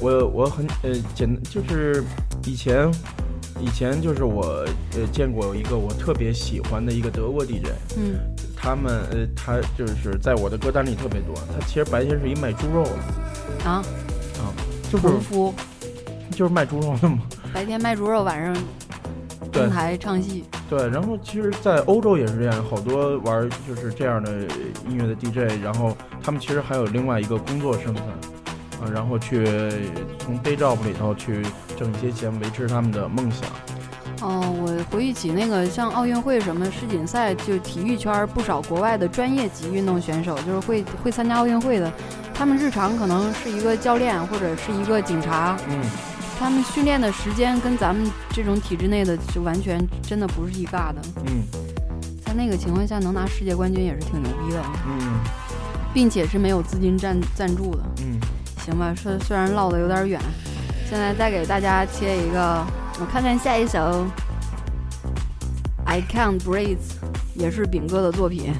[0.00, 2.04] 我我很呃简就是
[2.44, 2.90] 以前
[3.60, 8.16] 以前就是我呃见过一个我特别喜欢的一个德国 DJ，嗯，
[8.56, 11.34] 他们呃他就是在我的歌单里特别多。
[11.36, 13.82] 他其实白天是一卖猪肉的啊
[14.38, 14.52] 啊，
[14.90, 15.06] 就是
[16.32, 17.20] 就是卖猪肉的嘛。
[17.52, 18.54] 白天卖猪肉，晚上
[19.54, 20.44] 登台唱戏。
[20.68, 24.32] 对，然后其实，在欧洲也是这样，好多玩就是这样的
[24.88, 28.02] 音乐的 DJ，然后他们其实还有另外一个工作身份，
[28.82, 29.44] 啊，然后去
[30.18, 31.42] 从 day job 里头去
[31.76, 33.48] 挣一些钱，维持他们的梦想。
[34.20, 41.92] 哦，我回忆起那个像奥运会什么世锦赛，就体育圈不少国外的专业级运动选手，就是会会参加奥运会的，
[42.32, 45.56] 他们日常可能是一个教练或者是一个警察。
[45.68, 45.80] 嗯。
[46.38, 51.00] 他们训练的时间跟咱们这种体制内的就完全真的不是一嘎的。
[51.26, 51.42] 嗯，
[52.24, 54.62] 在那个情况下能拿世界冠军也是挺牛逼的。
[54.86, 55.20] 嗯，
[55.94, 57.82] 并且是没有资金赞赞助的。
[58.02, 58.18] 嗯，
[58.64, 60.20] 行吧，虽虽然唠的有点远，
[60.88, 62.66] 现在再给大家切一个，
[63.00, 63.78] 我看看下一首
[65.86, 66.76] 《I Can't Breathe》，
[67.34, 68.52] 也是饼哥的作品。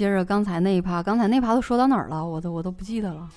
[0.00, 2.24] 接着刚才那一趴，刚才那趴都说到哪儿了？
[2.24, 3.28] 我都我都不记得了。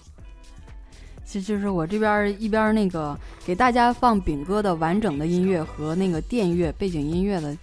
[1.25, 7.53] 就就是我这边一边那个给大家放饼哥的完整的音乐和那个电乐背景音乐的，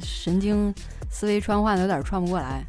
[0.00, 0.72] 神经
[1.10, 2.64] 思维穿换的有点串不过来。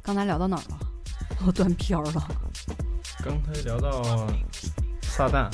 [0.00, 0.78] 刚才聊到哪儿了？
[1.46, 2.12] 我断片了。
[3.22, 4.26] 刚才聊到
[5.02, 5.50] 撒旦。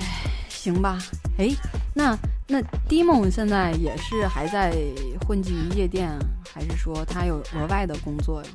[0.00, 0.98] 哎，行吧。
[1.38, 1.54] 哎，
[1.94, 2.18] 那
[2.48, 4.74] 那 D 梦现在也是还在
[5.24, 6.18] 混迹于夜店。
[6.56, 8.48] 还是说他有额外的工作呀？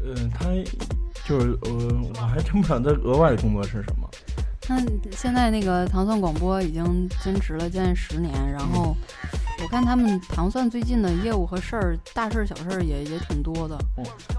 [0.00, 0.44] 呃，他
[1.26, 4.08] 就是呃，我还真不知道他额外的工作是什么。
[4.68, 8.96] 那现在那个糖蒜广播已经坚持了将近十年，然后
[9.60, 13.76] 我看他们糖蒜最近的业务和事儿，大事儿小事儿也也挺多的。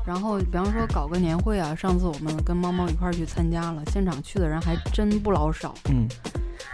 [0.07, 5.75] 然后比方说搞个年会啊，上次我们跟猫猫一块儿去参加了，现场去的人还真不老少。
[5.89, 6.07] 嗯。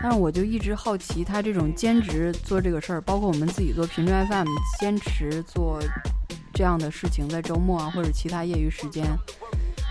[0.01, 4.47] 但是我就一直好奇，他这种兼职做这个事儿，包括我们自己做频率 FM，
[4.79, 5.79] 坚持做
[6.53, 9.05] 这样的事情，在周末啊或者其他业余时间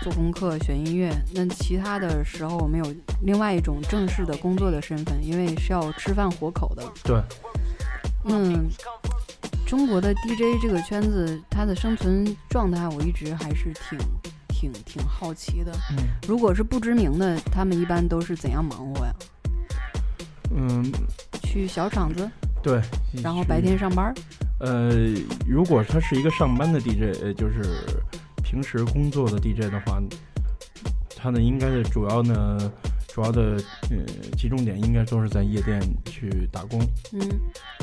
[0.02, 1.12] 做功课、选音乐。
[1.34, 6.84] 那其他的时候，我们有另外一种正式的工作的身份，因为是要吃饭活口的。
[7.02, 7.20] 对。
[8.28, 8.68] 嗯，
[9.66, 13.98] 中国的 DJ 这个圈子，它的生存状态，我一直还是挺、
[14.48, 15.72] 挺、挺好奇的。
[15.90, 15.96] 嗯。
[16.28, 19.12] 如果是不知名的，他们一般都是怎样忙活呀？
[20.54, 20.84] 嗯，
[21.42, 22.30] 去小厂子，
[22.62, 22.80] 对，
[23.22, 24.14] 然后白天上班。
[24.60, 24.90] 呃，
[25.46, 27.62] 如果他是一个上班的 DJ，呃，就是
[28.42, 30.00] 平时工作的 DJ 的话，
[31.14, 32.72] 他呢应该的主要呢，
[33.08, 33.98] 主要的呃
[34.36, 36.80] 集中点应该都是在夜店去打工，
[37.12, 37.20] 嗯，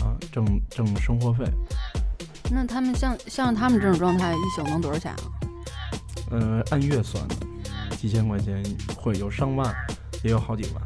[0.03, 1.45] 啊，挣挣生活费。
[2.49, 5.23] 那他们像像他们这种状态，一宿能多少钱啊？
[6.31, 7.35] 呃，按月算的，
[7.97, 8.63] 几千块钱
[8.95, 9.73] 会有上万，
[10.23, 10.83] 也有好几万。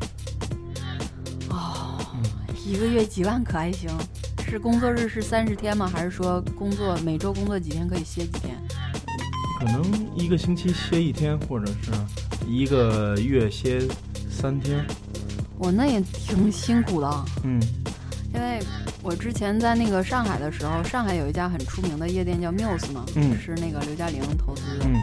[2.67, 3.89] 一个月几万可还行？
[4.45, 5.89] 是工作日是三十天吗？
[5.91, 8.57] 还是说工作每周工作几天可以歇几天？
[9.57, 9.81] 可能
[10.13, 11.91] 一个星期歇一天，或者是
[12.45, 13.87] 一个月歇
[14.29, 14.85] 三天。
[15.57, 17.25] 我那也挺辛苦的。
[17.45, 17.57] 嗯，
[18.33, 18.59] 因为
[19.01, 23.05] 我之前在那个上海的时候，上海有一家很出名的夜店叫 Muse 嘛，
[23.41, 24.85] 是那个刘嘉玲投资的。
[24.85, 25.01] 嗯。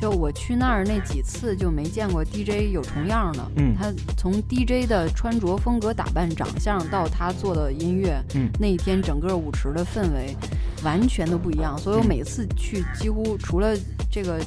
[0.00, 10.36] 就我去那儿那几次就没见过 DJ 有重样的，嗯，他从 DJ 的穿着风格、打扮、长相到他做的音乐，嗯，那一天整个舞池的氛围
[10.84, 11.76] 完全都不一样。
[11.76, 13.76] 所以我每次去几乎除了
[14.08, 14.38] 这个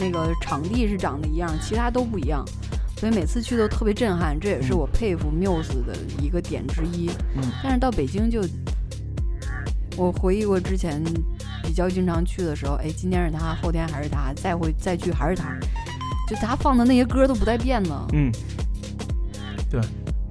[0.00, 2.44] 那个场地是长得一样，其他都不一样。
[2.96, 7.08] 所以每次去都特别震撼，这也是我佩服 Muse 的一个点之一。
[7.36, 8.42] 嗯，但是到北京就，
[9.96, 11.00] 我回忆过之前。
[11.66, 15.58] 比较经常去的时候，哎，今天是他，后天还是他，再会再去还是他，
[16.28, 18.06] 就他放的那些歌都不带变的。
[18.12, 18.30] 嗯，
[19.70, 19.80] 对，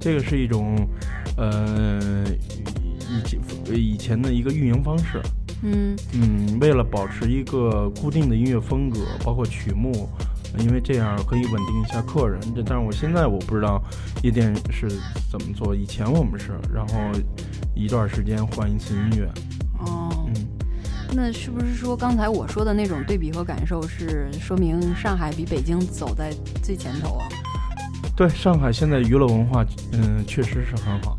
[0.00, 0.88] 这个是一种，
[1.36, 2.24] 呃，
[3.10, 3.40] 以前
[3.74, 5.20] 以前的一个运营方式。
[5.66, 10.08] 嗯嗯，为了保持一个固定的音乐风格，包括曲目，
[10.58, 12.38] 因为这样可以稳定一下客人。
[12.54, 13.82] 这但是我现在我不知道
[14.22, 14.88] 夜店是
[15.30, 16.94] 怎么做，以前我们是，然后
[17.74, 19.26] 一段时间换一次音乐。
[21.16, 27.28] 那是不是说刚才我说的那种对比和感受，是说明上海比北京走在最前头啊？
[28.16, 31.16] 对，上海现在娱乐文化，嗯，确实是很好。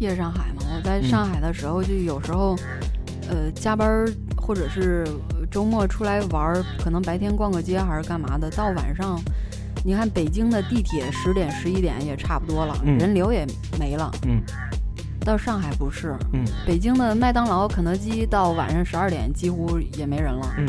[0.00, 2.56] 夜上海嘛，我在上海的时候，就有时候，
[3.28, 4.04] 呃，加班
[4.36, 5.06] 或者是
[5.50, 9.20] 周末出来玩，可能白天逛个街还是干嘛的，到晚上，
[9.84, 13.46] 你看北京的地铁十点十一点也差不多了，人流也
[13.78, 14.10] 没了。
[14.26, 14.42] 嗯。
[15.28, 20.66] 到上海不是，嗯，北京的麦当劳、肯德基到晚上十二点几乎也没人了，嗯，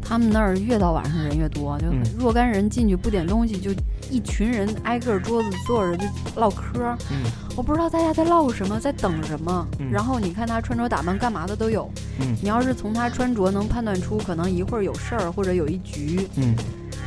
[0.00, 1.88] 他们那儿越到晚上人越多，就
[2.18, 3.70] 若干人进去不点东西，就
[4.10, 11.90] 一群人挨个桌子坐着就唠嗑，嗯，我不知道大家在唠什么，在等什么，然后你看他穿着打扮干嘛的都有，
[12.20, 16.56] 嗯，你要是从他穿着能判断出可能一会儿有事儿或者有一局，嗯，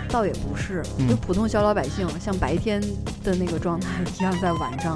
[0.08, 2.80] 倒也不是，就普通小老百姓像白天
[3.24, 4.96] 的那个状态一样在晚上。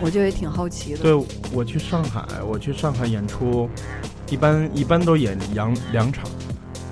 [0.00, 0.98] 我就也挺好奇的。
[0.98, 1.14] 对，
[1.52, 3.68] 我去上海，我去上海演出，
[4.28, 6.24] 一般一般都演两两场，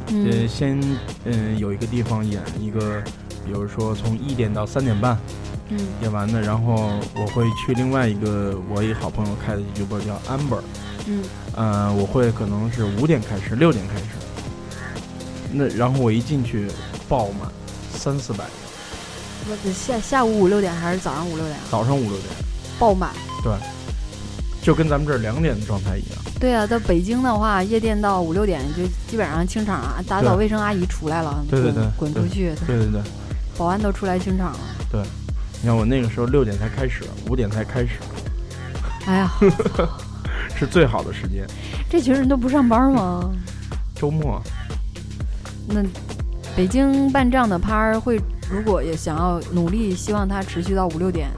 [0.08, 0.80] 呃，先
[1.24, 3.02] 嗯有一个地方演一个，
[3.44, 5.18] 比如说从一点到三点半，
[5.68, 10.60] 嗯，演完的，然后我会去另外一个我一个好朋友开的俱乐部叫 Amber，
[11.06, 11.22] 嗯，
[11.54, 14.04] 呃，我会可能是五点开始，六点开始，
[15.52, 16.68] 那然后我一进去
[17.08, 17.50] 爆满，
[17.92, 19.72] 三四百个。
[19.74, 21.58] 下下午五六点还是早上五六点？
[21.70, 22.43] 早上五六点。
[22.78, 23.10] 爆满，
[23.42, 23.52] 对，
[24.62, 26.18] 就跟咱们这儿两点的状态一样。
[26.40, 33.00] 对啊，到北京的话，夜店到五六点就基本上清场啊，打扫卫生阿姨出来了，对对对，滚出去，对对对，
[33.56, 34.58] 保安都出来清场了。
[34.90, 35.00] 对，
[35.62, 37.92] 你看我那个时候六点才开始，五点才开始。
[39.06, 39.32] 哎呀，
[40.58, 41.46] 是最好的时间。
[41.88, 43.30] 这群人都不上班吗？
[43.94, 44.42] 周末。
[45.66, 45.82] 那
[46.54, 48.20] 北京办这样的趴会，
[48.50, 51.30] 如果也想要努力，希望它持续到五六点。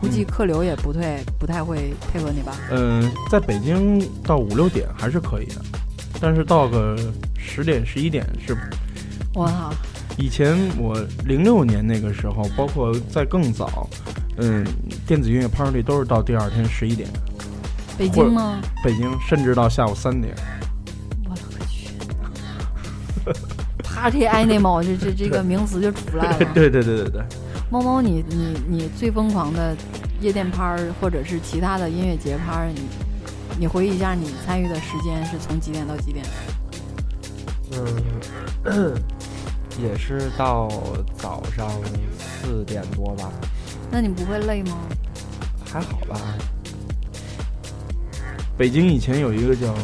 [0.00, 2.56] 估计客流也不太不太会配合你吧？
[2.70, 5.56] 嗯，在北京到五六点还是可以的，
[6.20, 6.96] 但是到个
[7.36, 8.56] 十点十一点是。
[9.34, 9.72] 我靠！
[10.16, 10.96] 以前我
[11.26, 13.88] 零六年那个时候，包括在更早，
[14.38, 14.64] 嗯，
[15.06, 17.08] 电子音乐 party 都是到第二天十一点。
[17.96, 18.60] 北京吗？
[18.82, 20.34] 北京，甚至到下午三点。
[21.28, 21.88] 我勒个去！
[23.82, 26.38] Party animal 这这这个名词就出来了。
[26.54, 27.22] 对对对对对。
[27.70, 29.76] 猫猫，你你你最疯狂的
[30.20, 32.80] 夜店趴儿，或者是其他的音乐节趴儿，你
[33.60, 36.24] 你回忆一下，你参与的时间是从几点到几点？
[38.64, 38.94] 嗯，
[39.82, 40.68] 也是到
[41.18, 41.68] 早上
[42.18, 43.30] 四点多吧。
[43.90, 44.78] 那你不会累吗？
[45.70, 46.18] 还好吧。
[48.56, 49.74] 北京以前有一个叫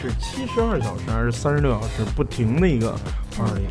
[0.00, 2.94] 是七十二小时还是三十六小时不停的一个
[3.34, 3.62] party，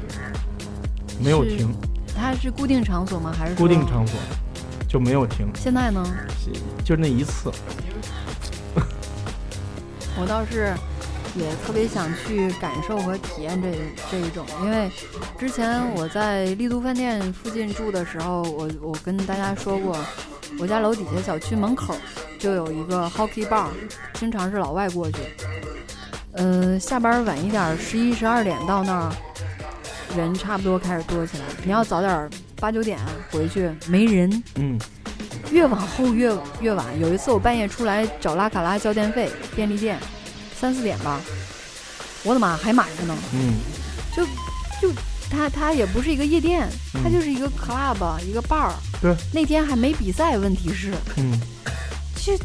[1.23, 1.71] 没有停。
[2.19, 3.33] 它是固定场所吗？
[3.37, 4.19] 还是固定场所
[4.87, 5.49] 就没有停？
[5.55, 6.05] 现在呢？
[6.83, 7.49] 就那一次。
[10.19, 10.73] 我倒是
[11.35, 13.71] 也特别想去感受和体验这
[14.11, 14.91] 这一种，因为
[15.37, 19.97] 之前我在丽都饭店附近住的时候，我我跟大家说过，
[20.59, 21.95] 我家楼底下小区门口
[22.37, 23.67] 就有一个 hockey bar，
[24.13, 25.17] 经常是老外过去。
[26.33, 29.11] 嗯，下班晚一点，十一十二点到那儿。
[30.15, 32.29] 人差不多开始多起来，你要早点
[32.59, 32.99] 八九点
[33.31, 34.43] 回去，没人。
[34.55, 34.79] 嗯，
[35.51, 36.85] 越往后越越晚。
[36.99, 39.99] 有一次我半夜出来找拉卡拉交电费，便利店，
[40.59, 41.21] 三四点吧，
[42.23, 43.15] 我的妈，还满着呢。
[43.33, 43.55] 嗯，
[44.15, 44.25] 就
[44.81, 44.93] 就
[45.29, 46.67] 他他也不是一个夜店，
[47.03, 48.71] 他就是一个 club 一个 bar。
[49.01, 51.39] 对，那天还没比赛，问题是，嗯，
[52.15, 52.37] 这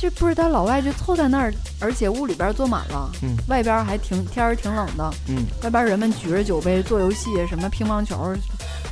[0.00, 1.52] 这不是他老外就凑在那儿。
[1.82, 8.34] 而且屋里边坐满了，嗯，外边还挺天儿挺冷的，嗯，外边人们举着酒杯做游戏，什么乒乓球，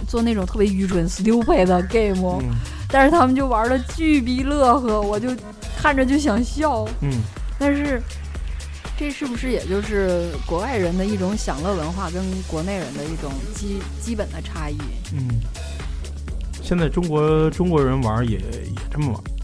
[0.09, 2.43] 做那种特别愚蠢 stupid 的 game，
[2.89, 5.29] 但是他们就玩的巨逼乐呵，我就
[5.77, 7.21] 看着就想笑，嗯，
[7.59, 8.03] 但是
[8.97, 14.79] 这是不是也就是国外人的一种享乐文化跟国内人的一种基基本的差异？
[15.13, 15.29] 嗯，
[16.63, 19.38] 现在中国中国人玩也也这么玩。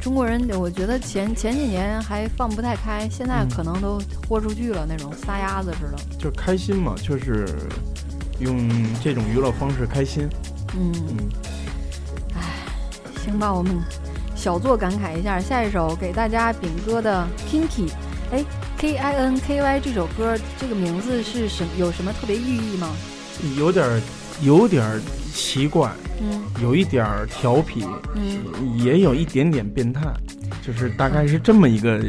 [0.00, 5.98] 中国人，我觉得前前几年还放不太开，现在可能都豁出去了，那种撒丫子似的。
[6.18, 7.46] 就开心嘛，就是
[8.38, 8.66] 用
[9.02, 10.26] 这种娱乐方式开心。
[10.74, 11.28] 嗯嗯。
[12.34, 12.40] 哎，
[13.22, 13.76] 行吧，我们
[14.34, 17.88] 小作感慨一下，下一首给大家饼哥的《Kinky》。
[18.32, 18.42] 哎
[18.78, 22.88] ，K I N K Y 这首歌这个名字是什有什么特别寓意吗？
[23.58, 24.00] 有点，
[24.40, 24.82] 有点。
[25.32, 28.42] 奇怪，嗯，有一点儿调皮，嗯，
[28.78, 30.02] 也有一点点变态，
[30.62, 32.00] 就是大概是这么一个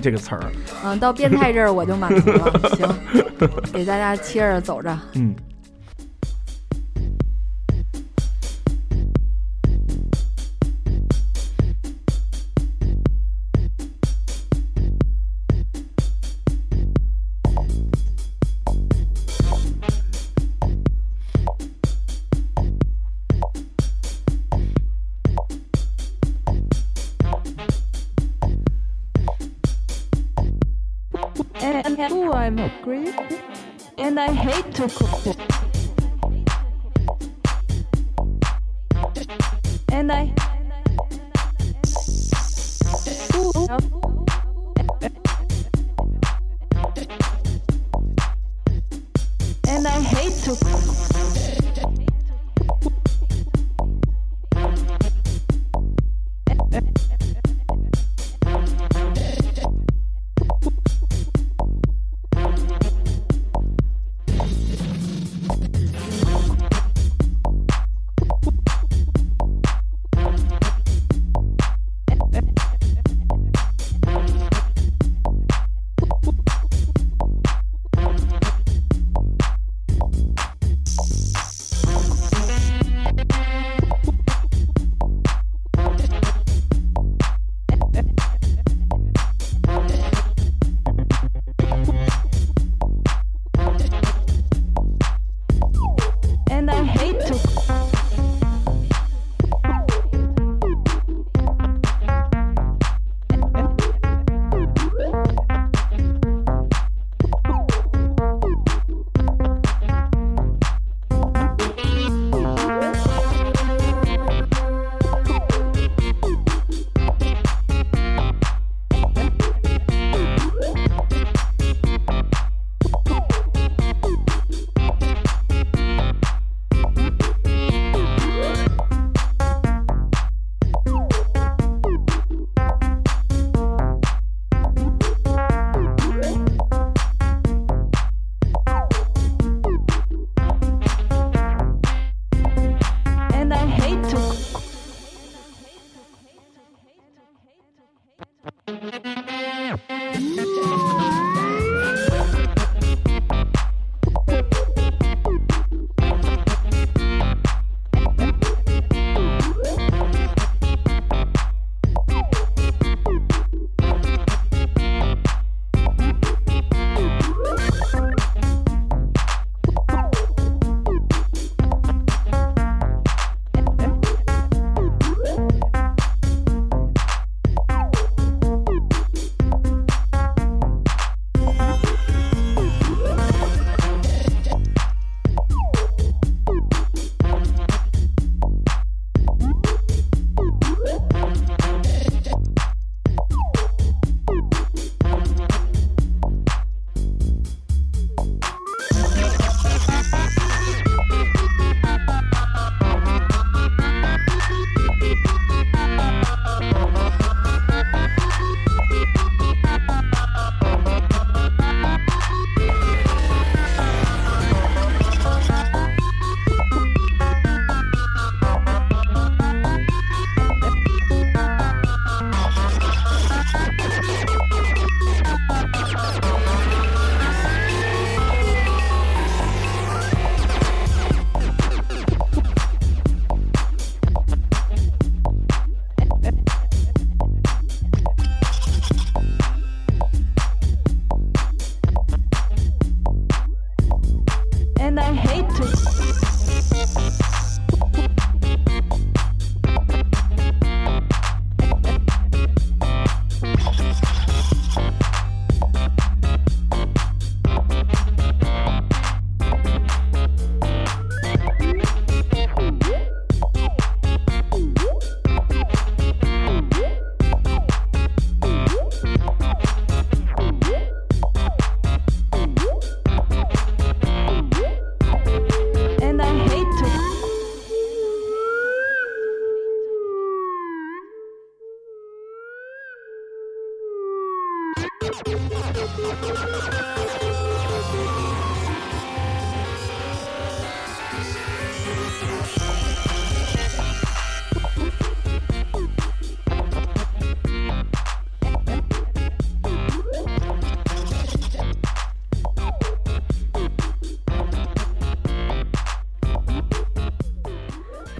[0.00, 0.42] 这个词儿。
[0.84, 2.76] 嗯，到变态这儿我就满足了。
[2.76, 2.88] 行，
[3.72, 4.98] 给大家切着走着。
[5.14, 5.34] 嗯。
[34.88, 35.11] Coco.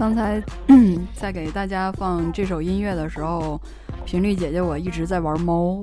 [0.03, 0.43] 刚才
[1.15, 3.57] 在给大家放这首音乐的时候，
[4.03, 5.81] 频率姐姐我一直在玩猫，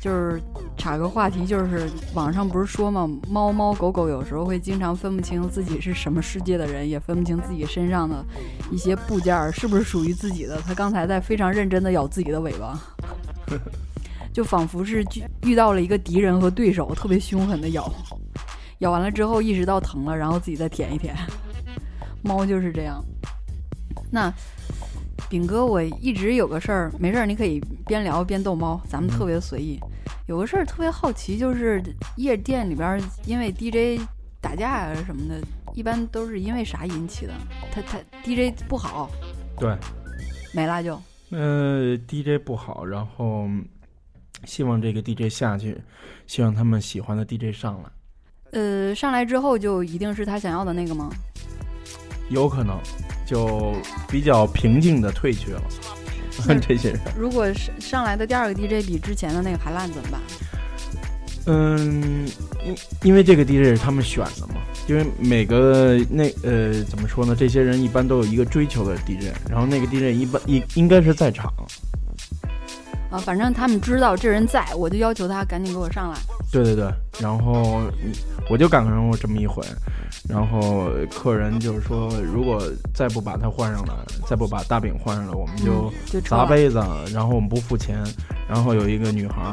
[0.00, 0.40] 就是
[0.74, 8.24] 插个话题，就是网上不是说嘛，猫猫狗狗有时候会经常分不清自己是什么世界的人，也分不清自己身上的
[8.70, 10.58] 一些部件是不是属于自己的。
[10.62, 12.80] 它刚才在非常认真的咬自己的尾巴，
[14.32, 15.04] 就仿佛是
[15.42, 17.92] 遇到了一个敌人和对手，特别凶狠的咬，
[18.78, 21.14] 咬完了之后意识到疼了，然后自己再舔一舔。
[22.22, 23.04] 猫就是这样。
[24.12, 24.32] 那
[25.30, 29.80] 饼哥，我一直有个事儿，没事儿，你可以边聊边逗猫，咱们特别随意。
[30.28, 31.82] 有个事儿特别好奇，就是
[32.16, 34.00] 夜店里边因为 DJ
[34.40, 35.40] 打架啊什么的，
[35.74, 37.32] 一般都是因为啥引起的？
[37.72, 39.10] 他他 DJ 不好，
[39.58, 39.74] 对，
[40.52, 41.00] 没了就。
[41.30, 43.48] 呃，DJ 不好，然后
[44.44, 45.80] 希望这个 DJ 下去，
[46.26, 47.90] 希望他们喜欢的 DJ 上来。
[48.50, 51.08] 呃，上来之后就一定是他想要的那个吗？
[52.32, 52.76] 有可能。
[53.24, 53.74] 就
[54.08, 55.62] 比较平静的退去了，
[56.60, 57.00] 这些人。
[57.16, 60.20] 如果上上来的第二个 DJ 比之前的那个还烂怎么办？
[61.46, 62.28] 嗯，
[62.66, 67.34] 因因为这个 DJ 是他们选的嘛，因为每个那呃怎么说呢？
[67.34, 71.50] 这些人一般都有一个追求的 DJ，然后那个 DJ 一般应应该是在场。
[73.12, 76.18] 啊，反正他们知道这人在，我就要求他赶紧给我上来。
[76.50, 76.90] 对对对，
[77.20, 77.82] 然后
[78.48, 79.62] 我就赶上过这么一回，
[80.28, 82.62] 然后客人就是说，如果
[82.94, 83.94] 再不把他换上来，
[84.26, 86.82] 再不把大饼换上来，我们就砸杯子，
[87.12, 88.02] 然后我们不付钱。
[88.48, 89.52] 然后有一个女孩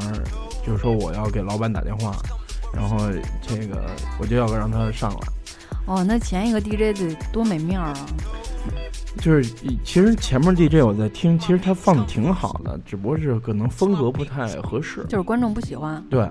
[0.66, 2.16] 就是说我要给老板打电话，
[2.74, 2.98] 然后
[3.42, 3.90] 这个
[4.20, 5.28] 我就要让他上来。
[5.86, 8.06] 哦，那前一个 DJ 得多没面儿啊！
[9.20, 9.44] 就是
[9.84, 16.02] 其实前面 DJ 我在听，其实他放的挺好的，只不过是可能风格不太合适，就是观众不喜欢。
[16.10, 16.30] 对，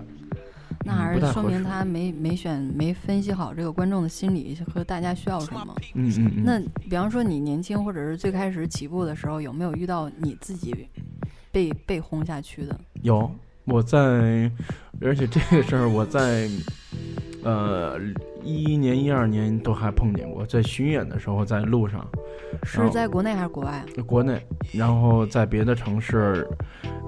[0.84, 5.66] 那还是说明他没没选没分析好这个观众的心理和大家需要什么。
[5.94, 6.42] 嗯嗯。
[6.44, 6.58] 那
[6.88, 10.74] 比方说你年轻或者是最开始起步的时候，有没有遇到你自己
[11.52, 12.80] 被被轰下去的？
[13.02, 13.30] 有，
[13.64, 14.50] 我在，
[15.02, 16.48] 而且这个事儿我在，
[17.44, 18.00] 呃。
[18.48, 22.06] 一一年、一二年都还碰见过，在巡演的时候，在路上，
[22.62, 23.84] 是在国内还是国外？
[24.06, 24.40] 国内，
[24.72, 26.48] 然后在别的城市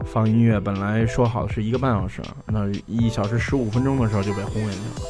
[0.04, 5.08] 放音乐，本来说好是一个半小时，那一小时十五分钟的时候就被轰下去了。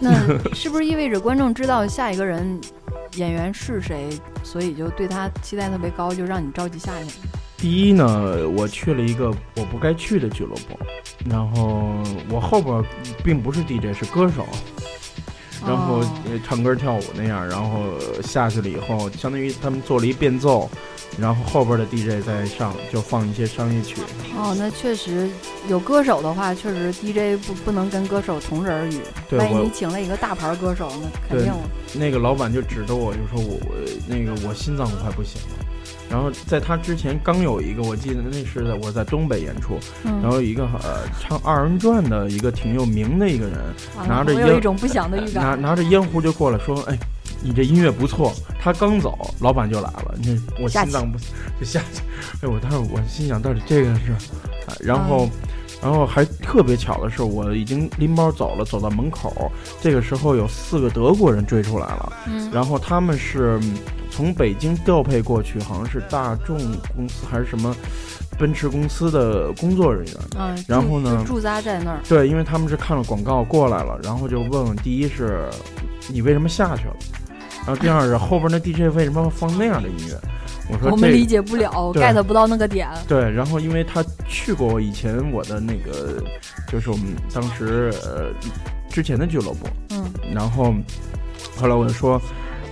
[0.00, 2.60] 那 是不是意味着观众知道下一个人
[3.16, 4.08] 演员是谁，
[4.44, 7.18] 所以就对他期待特别高，就让你着急下去？
[7.56, 10.78] 第一呢，我去了一个我不该去的俱乐部，
[11.28, 11.92] 然后
[12.28, 12.84] 我后边
[13.24, 14.46] 并不是 DJ，是歌手，
[15.66, 16.02] 然后
[16.46, 20.70] 唱歌跳舞那样，然后下去了以后，相当于他们做了一变奏。
[21.16, 24.00] 然后后边的 DJ 在上就放一些商业曲。
[24.36, 25.30] 哦，那确实
[25.68, 28.98] 有歌手的话，确实 DJ 不不能跟歌手同日而语。
[29.28, 31.54] 对，万一你请了一个大牌歌手，那肯定。
[31.92, 33.60] 那个老板就指着我就说我
[34.08, 35.64] 那个我心脏快不行了。
[36.10, 39.78] 然后在他之前刚有一个，我记得那是我在东北演出，
[40.22, 43.58] 然后一个呃唱二人转的一个挺有名的一个人，
[44.06, 46.98] 拿着烟，有一种不祥的预感，拿拿着烟壶就过来说，哎。
[47.46, 50.14] 你这音乐不错，他刚走，老板就来了。
[50.24, 51.18] 那我心脏不
[51.60, 52.00] 就下去？
[52.40, 54.14] 哎，我当时我心想，到底这个是？
[54.80, 55.28] 然后，
[55.82, 59.50] 然后还特别巧的是，我已经拎包走了，走到门口，
[59.80, 62.12] 这个时候有四个德国人追出来了。
[62.26, 62.50] 嗯。
[62.50, 63.60] 然后他们是
[64.10, 66.56] 从北京调配过去，好像是大众
[66.96, 67.76] 公司还是什么
[68.38, 70.14] 奔驰公司的工作人员。
[70.38, 70.64] 嗯。
[70.66, 71.22] 然后呢？
[71.26, 72.00] 驻扎在那儿。
[72.08, 75.50] 对，因为他们是看了广告过来了，然后就问问：第一是，
[76.08, 76.96] 你为什么下去了？
[77.66, 80.18] 然后第二是后边那 DJ 为什么放那样的音乐？
[80.70, 82.88] 我说我们理解不了，get 不到那个点。
[83.06, 86.22] 对，然后因为他去过以前我的那个，
[86.68, 88.32] 就是我们当时呃
[88.88, 90.74] 之前的俱乐部，嗯，然后
[91.56, 92.20] 后来我就说，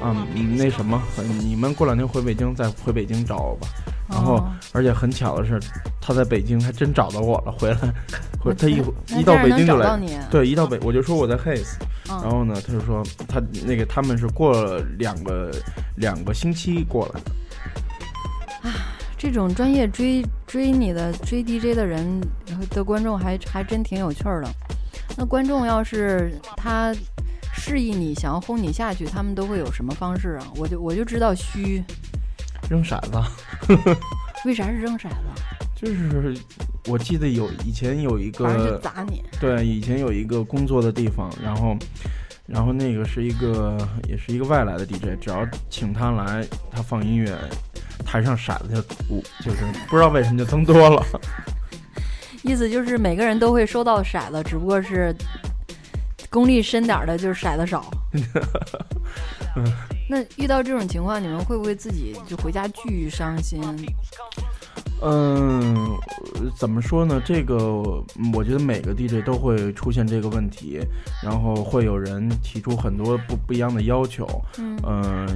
[0.03, 0.26] 嗯，
[0.57, 1.03] 那什么，
[1.38, 3.68] 你们过两天回北京再回北京找我吧。
[4.09, 5.59] 然后而且很巧的是，
[6.01, 7.78] 他在北京还真找到我了，回来，
[8.38, 8.82] 回他一
[9.18, 9.99] 一到北京就来，
[10.30, 11.76] 对，一到北我就说我在 Haze。
[12.07, 15.51] 然后呢，他就说他那个他们是过了两个
[15.97, 17.30] 两个星期过来的。
[18.63, 18.71] 啊，
[19.19, 22.21] 这种专业追追你的追 DJ 的人
[22.71, 24.49] 的观众还还真挺有趣的。
[25.17, 26.95] 那观众要是他
[27.53, 30.47] 示意你想要轰你下去，他们都会有什么方式啊？
[30.57, 31.83] 我就我就知道虚
[32.71, 33.21] 扔骰子。
[34.45, 35.15] 为啥是扔骰子？
[35.77, 36.37] 就是
[36.87, 41.77] 我记得有以前有一个砸你，对，以前有一个工作的地方，然后，
[42.47, 43.77] 然后那个是一个
[44.09, 47.37] 也是一个外来的 DJ，只要请他来，他放音乐，
[48.05, 48.80] 台上骰子就
[49.45, 51.05] 就是不知道为什么就增多了。
[52.43, 55.14] 意思就是每个人都会收到骰子，只不过是
[56.28, 57.88] 功力深点的，就是骰子少。
[60.09, 63.62] 那遇到这种情况，你们会不会自己就回家巨伤心？
[65.05, 65.98] 嗯，
[66.57, 67.20] 怎么说呢？
[67.24, 67.57] 这个
[68.34, 70.78] 我觉得每个 DJ 都会出现这个问题，
[71.22, 74.26] 然后会有人提出很多不不一样的要求。
[74.59, 75.26] 嗯，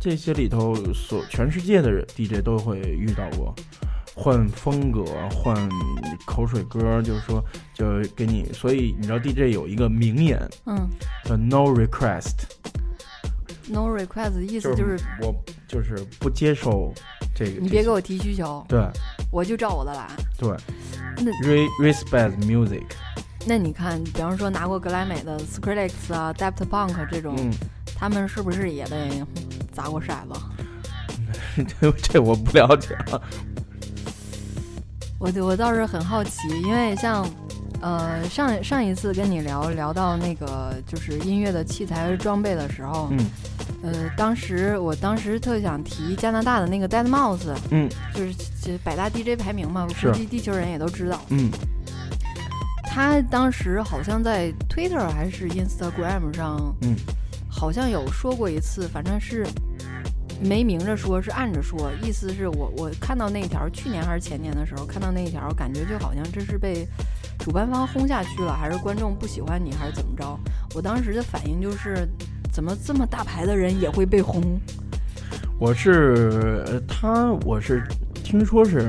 [0.00, 3.54] 这些里头所全世界的 DJ 都会遇到过，
[4.14, 5.56] 换风格、换
[6.26, 7.44] 口水歌，就是说，
[7.74, 8.52] 就给你。
[8.52, 10.88] 所以你知道 DJ 有一个名言，嗯，
[11.24, 12.44] 叫 No Request。
[13.70, 15.32] No request 意思就是我
[15.68, 16.92] 就是不接受
[17.34, 17.60] 这个。
[17.60, 18.64] 你别给我提需求。
[18.68, 18.80] 对。
[19.30, 20.08] 我就照我的来。
[20.36, 20.56] 对。
[21.18, 21.30] 那
[21.80, 22.84] respect music。
[23.46, 27.36] 那你看，比方说拿过格莱美的 Skrillex 啊，deft Punk 这种，
[27.94, 29.24] 他们是不是也被
[29.72, 31.64] 砸过骰子？
[31.80, 32.98] 这这我不了解。
[35.18, 37.24] 我我倒是很好奇，因为像。
[37.80, 43.26] 呃，上上一次跟你聊聊到那个就是音乐的器材装备的时候，嗯，
[43.82, 51.50] 呃，当时我当时特想提加拿大的那个 Dead Mouse，嗯，就是百大 DJ 排名嘛，估计地球人也都知道，嗯，
[52.84, 56.94] 他当时好像在 Twitter 还是 Instagram 上，嗯，
[57.48, 59.46] 好像有说过一次，反正是
[60.38, 66.86] 没明着说，是暗着说，意思是我我看到那条，去年还是前年的时候看到那一条，感觉就好像这是被。
[67.40, 70.38] 主办方轰下去了，还是观众不喜欢你，还是怎么着？
[70.74, 72.06] 我当时的反应就是，
[72.52, 74.42] 怎么这么大牌的人也会被轰？
[75.58, 77.82] 我是他，我是
[78.22, 78.86] 听说是，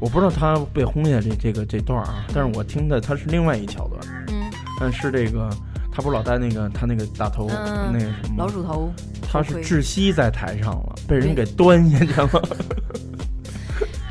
[0.00, 4.00] 我不知道他被轰下这这个这段啊，但是我听的他是另外一桥段。
[4.28, 5.50] 嗯，但是这个
[5.90, 12.42] 他不是老戴那个他那个大头那个什么老鼠头，他是窒息在台上了，被人给端下去了。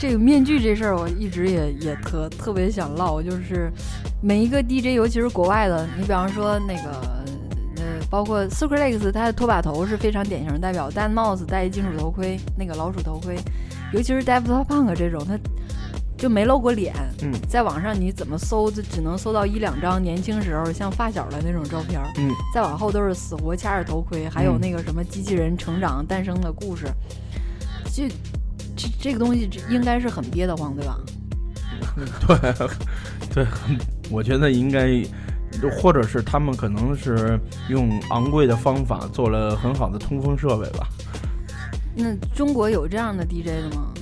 [0.02, 3.72] 这个面具这事儿，我一直也也特特别想唠，就是
[4.20, 6.90] 每一个 DJ，尤其是国外的，你比方说那个
[7.78, 13.38] 呃，包括 Skrillex，他的拖把头是非常典型的代表，戴帽子戴一金属头盔，那个老鼠头盔，
[13.94, 15.38] 尤其是 Daft Punk 这种，他
[16.18, 22.02] 就没露过脸，嗯，在网上你怎么搜，就只能搜到一两张年轻时候像发小的那种照片。
[22.18, 26.88] 嗯，再往后都是死活掐着头盔，还有那个什么机器人成长诞生的故事。
[27.94, 28.06] 就
[28.76, 30.98] 这这个东西应该是很憋得慌，对吧？
[32.28, 32.54] 对，
[33.34, 33.48] 对，
[34.10, 35.04] 我觉得应该。
[35.82, 40.88] 或者是他们可能是用昂贵的方法做了很好的通风设备吧。
[41.94, 43.94] 那中国有这样的 DJ 的吗？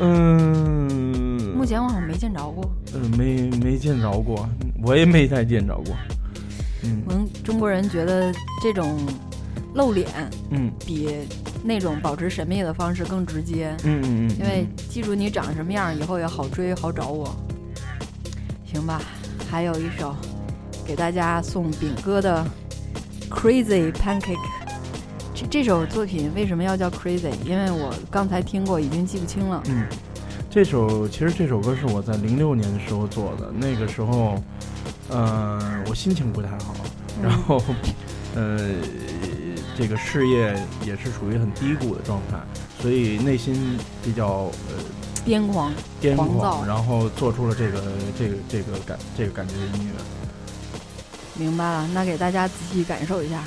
[0.00, 2.70] 嗯，目前我好像没见着过。
[2.94, 4.46] 嗯，没没见着过，
[4.84, 5.96] 我也没太见着过。
[6.84, 8.30] 嗯，我们中国人觉得
[8.62, 8.98] 这种
[9.72, 10.06] 露脸，
[10.50, 11.08] 嗯，比
[11.66, 13.76] 那种保持神秘的方式更直接。
[13.84, 17.34] 嗯嗯嗯，因为记住你长什么样，以后也好追好找我。
[18.64, 19.00] 行吧。
[19.48, 20.14] 还有一首
[20.84, 22.44] 给大家送饼哥的
[23.32, 24.20] 《Crazy Pancake》，
[25.32, 27.30] 这这首作品为什么要叫 Crazy？
[27.44, 29.62] 因为我刚才听过，已经记不清了。
[29.68, 29.86] 嗯，
[30.50, 34.42] 这首其实这首歌是我在零六年的时候做的，那个时候，
[35.10, 36.74] 呃，我心情不太好，
[37.22, 37.62] 然后，
[38.34, 38.58] 呃，
[39.76, 42.38] 这个事业也是处于很低谷的状态，
[42.80, 44.82] 所以内心比较呃。
[45.26, 47.82] 癫狂，癫狂，然后做出了这个
[48.16, 49.92] 这个这个感这个感觉的音乐。
[51.34, 53.42] 明白了，那给大家仔细感受一下。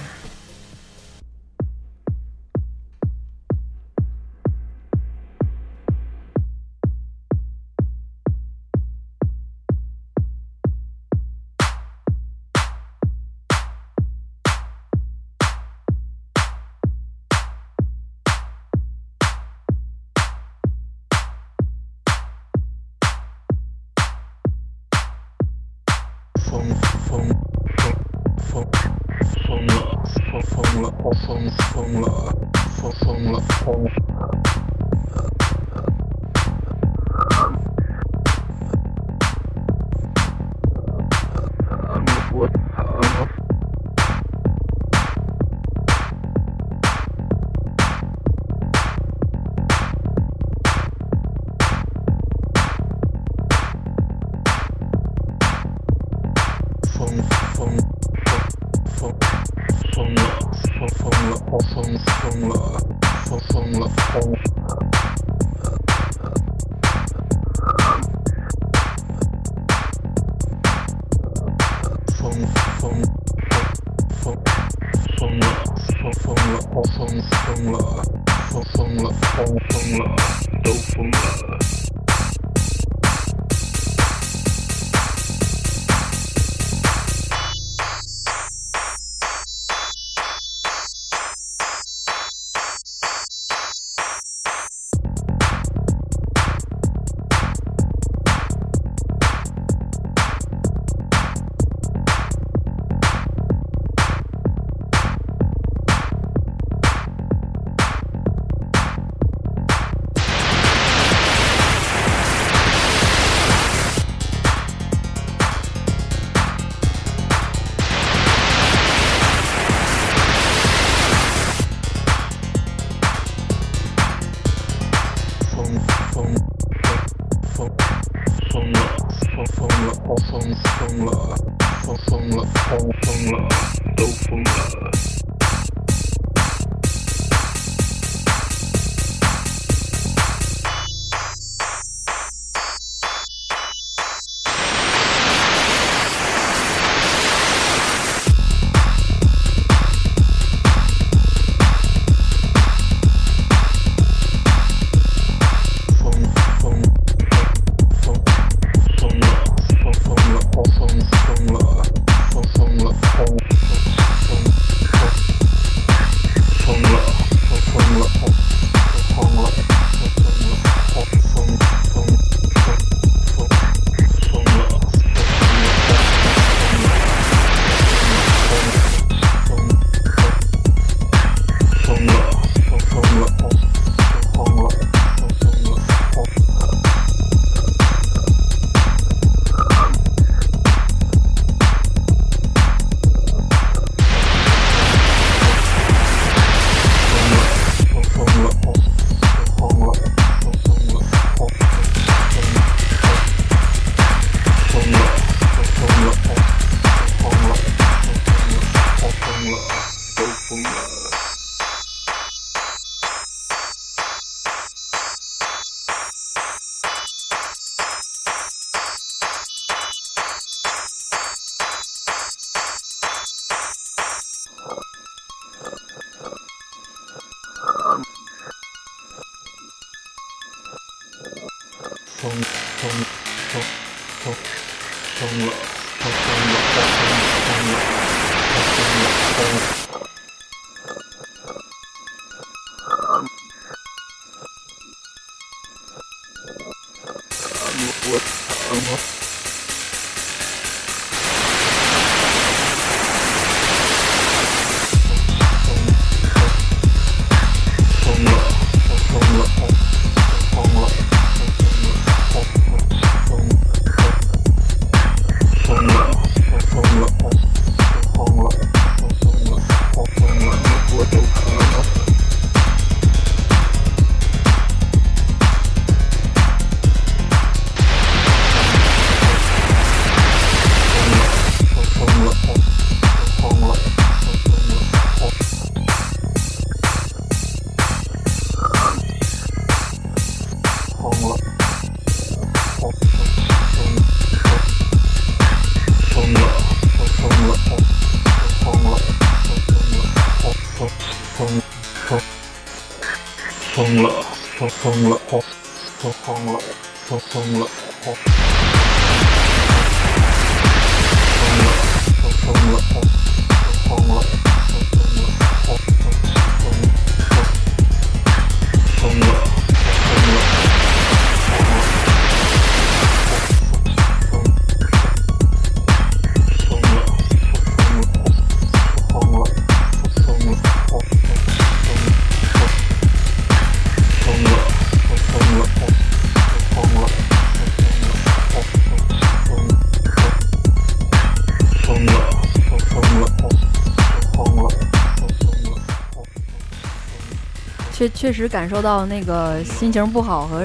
[347.99, 350.63] 确确实感受到那个心情不好和，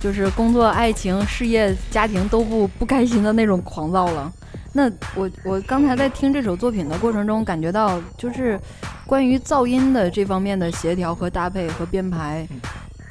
[0.00, 4.32] 就是工作、爱情、事业、家庭都不不开心的那种狂躁了。
[4.72, 8.58] 那我我刚才在听这首作品的过程中，感觉到就是
[9.06, 12.48] 关于噪音的这方面的协调和搭配和编排，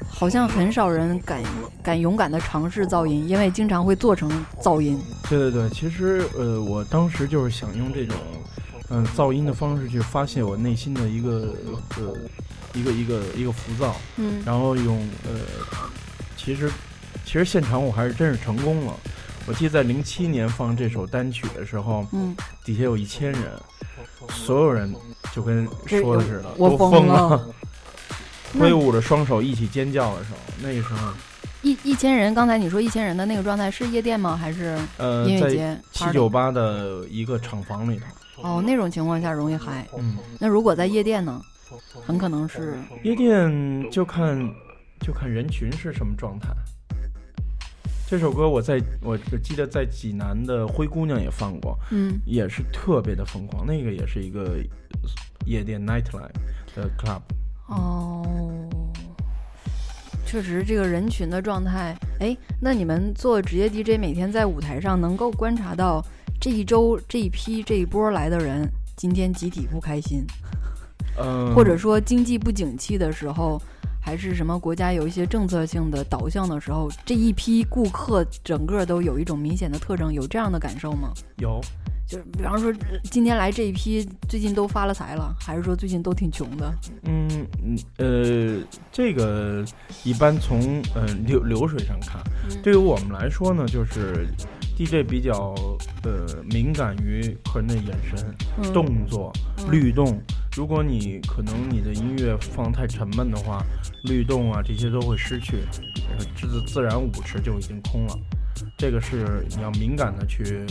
[0.08, 1.40] 好像很少人敢
[1.80, 4.28] 敢勇敢的尝试噪音，因为经常会做成
[4.60, 5.00] 噪音。
[5.30, 8.16] 对对对，其实呃，我当时就是想用这种
[8.90, 11.54] 嗯噪音的方式去发泄我内心的一个
[11.98, 12.12] 呃。
[12.74, 15.40] 一个一个一个浮躁，嗯，然后用呃，
[16.36, 16.70] 其实
[17.24, 18.94] 其实现场我还是真是成功了。
[19.46, 23.42] 我记得在零七年放这首单曲的时候，嗯，底下有一千人，
[24.30, 24.94] 所有人
[25.32, 27.46] 就跟说的似的，我疯了，
[28.58, 31.12] 挥舞着双手一起尖叫的时候，那个时候
[31.62, 34.36] 一一千人，刚才你说一千人的那个状态是夜店吗？
[34.36, 35.80] 还是呃，音乐节？
[35.92, 38.06] 七九八的一个厂房里头。
[38.42, 39.86] 哦，那种情况下容易嗨。
[39.96, 41.40] 嗯，那如果在夜店呢？
[42.06, 44.38] 很可能是夜店，就看
[45.00, 46.48] 就看人群是什么状态。
[48.06, 53.66] 这首歌我在我记得在济南的灰姑娘也放过，嗯，也是特别的疯狂。
[53.66, 54.58] 那个也是一个
[55.46, 56.30] 夜店 nightlife
[56.76, 57.22] 的 club。
[57.66, 58.22] 哦，
[60.26, 61.96] 确实这个人群的状态。
[62.20, 66.04] 哎，那你们做职业 DJ，每天在舞台上能够观察到
[66.38, 70.26] 这一周这一批这一波来的人，今天集体不开心。
[71.18, 73.60] 嗯，或者说经济不景气的时候，
[74.00, 81.12] 还是什么国家有一些政策性的导向的时候，这一批顾客整个都有一种明显的特征，有这样的感受吗？
[81.38, 81.60] 有，
[82.06, 82.72] 就是比方说
[83.04, 86.74] 今天来这一批，最近都发了财了，还是说最近都挺穷的？
[87.04, 87.28] 嗯
[87.62, 89.64] 嗯呃，这个
[90.02, 92.22] 一般从呃流流水上看，
[92.62, 94.26] 对于我们来说呢，就是
[94.76, 95.54] DJ 比较
[96.02, 99.32] 呃敏感于客人的眼神、动作、
[99.70, 100.20] 律动。
[100.56, 103.64] 如果你可能你的音乐放太沉闷的话，
[104.04, 105.64] 律动啊这些都会失去，
[106.36, 108.18] 自自然舞池就已经空了。
[108.78, 110.64] 这个是你要敏感的去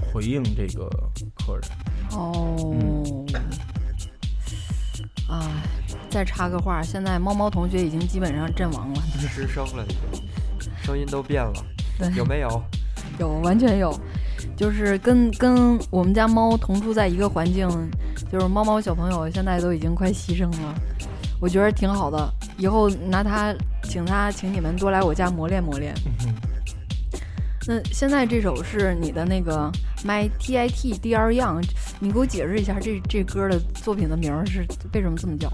[0.00, 0.88] 回应这个
[1.34, 1.70] 客人。
[2.12, 3.26] 哦，
[5.28, 5.50] 啊，
[6.08, 9.94] 再插个话，现在猫猫同学已经基本上阵亡了，失声了，已
[10.60, 11.64] 经声音都变了，
[11.98, 12.62] 对，有没有？
[13.18, 13.98] 有，完全有。
[14.54, 17.68] 就是跟跟我们家猫同住在一个环境，
[18.30, 20.74] 就是猫猫小朋友现在都已经快牺牲了，
[21.40, 22.32] 我觉得挺好的。
[22.56, 25.94] 以后拿它，请它，请你们多来我家磨练磨练。
[27.66, 29.70] 那现在这首是你的那个
[30.04, 31.62] My T I T D R Young，
[31.98, 34.64] 你给我解释一下这这歌的作品的名是
[34.94, 35.52] 为什么这么叫？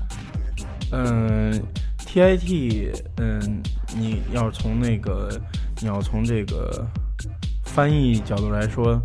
[0.93, 1.61] 嗯
[2.07, 3.63] ，T I T，嗯，
[3.97, 5.29] 你要从那个，
[5.81, 6.87] 你要从这个。
[7.75, 9.01] 翻译角度来说，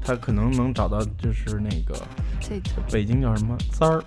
[0.00, 2.00] 他可能能找到，就是那个，
[2.40, 2.60] 这
[2.90, 4.02] 北京叫什么三儿？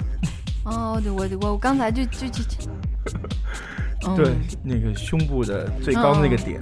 [0.64, 2.44] 哦，对，我我我刚才就就就
[4.16, 6.60] 对，那个胸部的最高那个点。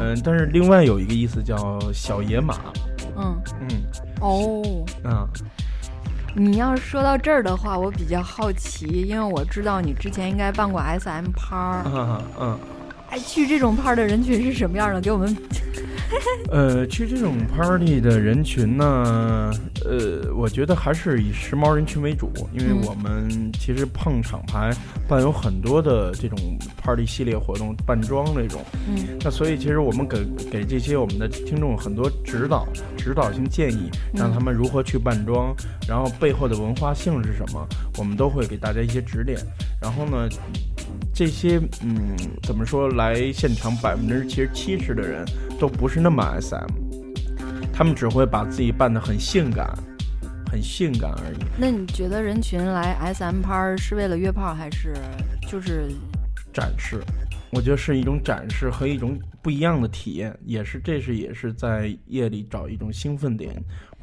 [0.00, 2.56] 嗯，但是另外有一个意思叫小野马。
[3.16, 3.82] 嗯嗯，
[4.20, 5.28] 哦，嗯。
[6.34, 11.82] 你要是说到这儿的话，我比较好奇，因为我知道你之前应该办过 SM 趴儿。
[11.86, 12.58] 嗯嗯。
[13.10, 15.00] 哎，去这种趴的人群是什么样的？
[15.00, 15.36] 给我们。
[16.50, 19.52] 呃，去这种 party 的人群呢，
[19.84, 24.74] 呃，我觉得还是以时髦人群为主，因为我们其实碰厂牌
[25.06, 26.38] 办有很多的这种
[26.82, 28.64] party 系列活动，扮装那种。
[28.88, 29.18] 嗯。
[29.20, 35.54] 那所以其实我们给给这些我们的听众很多指导、指导性建议，让他们如何去扮装，
[35.86, 37.66] 然后背后的文化性是什么，
[37.98, 39.38] 我们都会给大家一些指点。
[39.80, 40.28] 然后呢？
[41.18, 42.88] 这些嗯，怎么说？
[42.90, 45.26] 来现场百分之其实七十的人
[45.58, 46.68] 都不是那么 SM，
[47.72, 49.68] 他们只会把自己扮得很性感，
[50.48, 51.38] 很性感而已。
[51.58, 54.94] 那你觉得人群来 SM 趴是为了约炮，还是
[55.50, 55.88] 就是
[56.54, 57.02] 展示？
[57.50, 63.52] 我觉得是一种展示和一种不一样的体验，也是这是也是在夜里找一种兴奋点，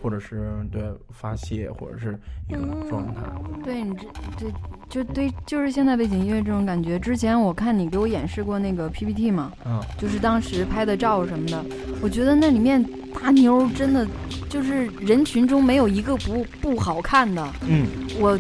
[0.06, 2.16] 或者是对发泄，或者是
[2.48, 3.24] 一种状态。
[3.64, 4.06] 对你这
[4.38, 7.00] 这就对，就是现在背景音乐这种感觉。
[7.00, 11.66] 之前我看你给我演示过那个 PPT 嘛，嗯，就是当时拍的照什么的，
[12.04, 12.86] 我觉得那里面
[13.20, 14.08] 大妞真的
[14.48, 17.44] 就是人群中没有一个不不好看的。
[17.68, 17.88] 嗯，
[18.20, 18.40] 我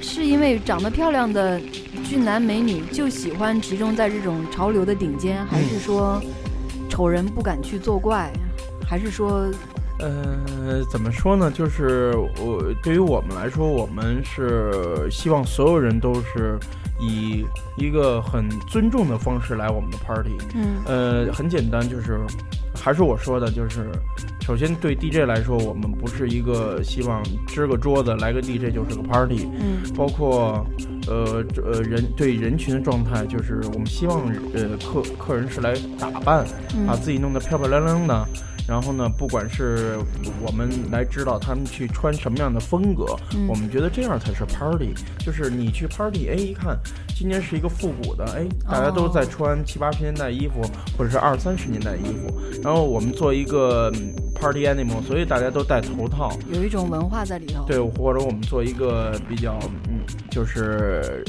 [0.00, 1.60] 是因为长得漂亮的。
[2.04, 6.22] 俊男美女就喜欢集中在这种潮流的顶尖，还是说
[6.88, 8.30] 丑人不敢去作怪，
[8.88, 9.50] 还是说，
[9.98, 11.50] 呃，怎么说呢？
[11.50, 16.58] 就是我对于我们来说，我们是希望所有人都是
[17.00, 17.44] 以
[17.76, 20.36] 一个很尊重的方式来我们的 party。
[20.54, 22.20] 嗯，呃，很简单，就是
[22.74, 23.90] 还是我说的，就是
[24.40, 29.48] 首先对 DJ 来说，我们不是一个希望支个桌子来个 DJ 就是个 party。
[29.58, 30.64] 嗯，包括。
[31.08, 36.44] 呃，呃，人对人群的状态就是我们希望，呃，客客人是来打扮，
[36.84, 38.26] 把自己弄得漂漂亮亮的。
[38.66, 39.96] 然后呢，不管是
[40.44, 43.16] 我们来知道他们去穿什么样的风格，
[43.48, 44.92] 我们觉得这样才是 party。
[45.18, 46.76] 就是你去 party，哎，一看
[47.14, 50.62] 今年是一个复古的，哎，大家都在穿七八十年代衣服，
[50.98, 52.40] 或者是二三十年代衣服。
[52.62, 53.92] 然后我们做一个
[54.34, 57.64] party animal，所以大家都戴头套，有一种文化在里头。
[57.66, 59.58] 对，或者我们做一个比较，
[59.88, 60.00] 嗯，
[60.30, 61.24] 就是。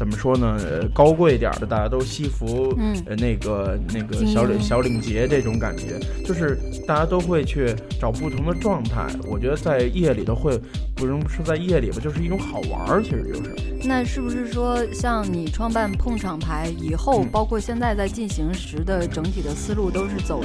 [0.00, 0.58] 怎么说呢？
[0.94, 9.06] 高贵一点的，大家都西服，嗯，呃，那个那个小领小领结这种感觉，就是大家都会去找不同的状态。
[9.30, 10.58] 我觉得在夜里头会，
[11.00, 13.56] 不能是在夜里吧，就是一种好玩儿，其实就是。
[13.82, 20.42] 那是不是说，像你创办碰厂牌以后，包括现在在进行时的整体的思路，都是走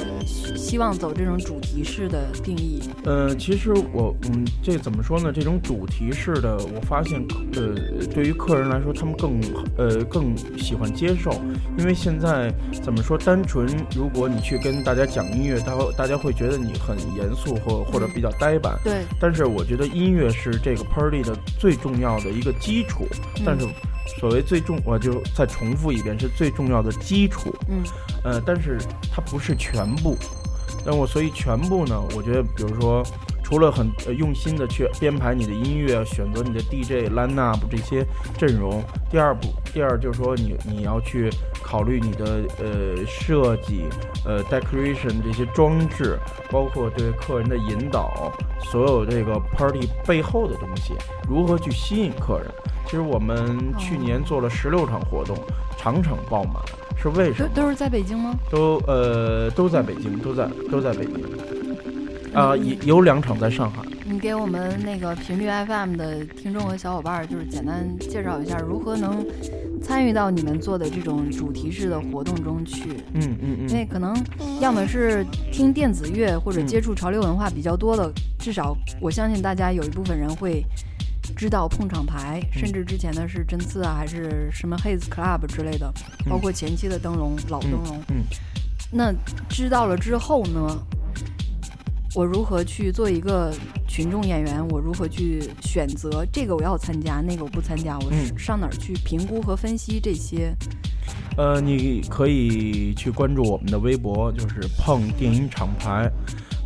[0.55, 2.81] 希望走这种主题式的定义？
[3.03, 5.33] 呃，其实我，嗯，这怎么说呢？
[5.33, 7.21] 这种主题式的，我发现，
[7.55, 7.75] 呃，
[8.13, 9.41] 对于客人来说，他们更，
[9.77, 11.29] 呃，更喜欢接受，
[11.77, 12.49] 因为现在
[12.81, 13.17] 怎么说？
[13.17, 18.79] 单纯如果你去跟大家讲音乐，大大家会觉得你很严肃或或者比较呆板。
[18.83, 19.03] 对。
[19.19, 23.07] 但是我觉得音乐是这个 party 的最重要的一个基础。
[23.45, 23.67] 但是，
[24.19, 27.53] 所谓最重，我就再重复一遍，是最重要的基础。
[27.67, 27.83] 嗯，
[28.23, 28.79] 呃，但是
[29.11, 30.17] 它不是全部。
[30.85, 31.99] 那我所以全部呢？
[32.15, 33.03] 我觉得，比如说，
[33.45, 33.87] 除了很
[34.17, 38.03] 用心的去编排你的音乐，选择你的 DJ line up 这些
[38.35, 38.83] 阵容。
[39.07, 41.29] 第二步，第二就是说，你你要去
[41.61, 43.83] 考虑你的呃设计，
[44.25, 46.17] 呃 decoration 这些装置，
[46.49, 50.95] 包括对客人的引导，所有这个 party 背后的东西，
[51.29, 52.49] 如何去吸引客人。
[52.85, 55.37] 其实我们去年做了十六场活动，
[55.77, 56.55] 场场爆满，
[56.97, 57.49] 是为什么？
[57.53, 58.33] 都是在北京吗？
[58.49, 61.23] 都呃都在北京，都在都在北京。
[62.35, 63.81] 啊，有有两场在上海。
[64.03, 69.25] 你给我们那个频率 FM 的听众和小伙伴，就是简单介绍一下，如何能
[69.81, 72.89] 参与到你们做的这种主题式的活动中去？
[73.13, 73.69] 嗯嗯嗯。
[73.69, 74.15] 因为可能
[74.59, 80.63] 要么是听电子乐或者接触潮流文化比较多的，至少我相信大家有一部分人会。
[81.35, 85.91] 知道碰场牌，甚至之前的是针刺啊，还是什么 Haze Club 之类的，
[86.29, 87.99] 包括前期的灯笼、老灯笼。
[88.09, 88.23] 嗯，
[88.91, 89.11] 那
[89.49, 90.77] 知道了之后呢，
[92.15, 93.53] 我如何去做一个
[93.89, 94.65] 群众演员？
[94.69, 97.99] 我如何去选择这个我要参加，那个我不参加？
[97.99, 100.55] 我上哪儿去评估和分析这些？
[101.35, 106.09] 呃，你可以去关注我们的微博，就是碰电影厂牌。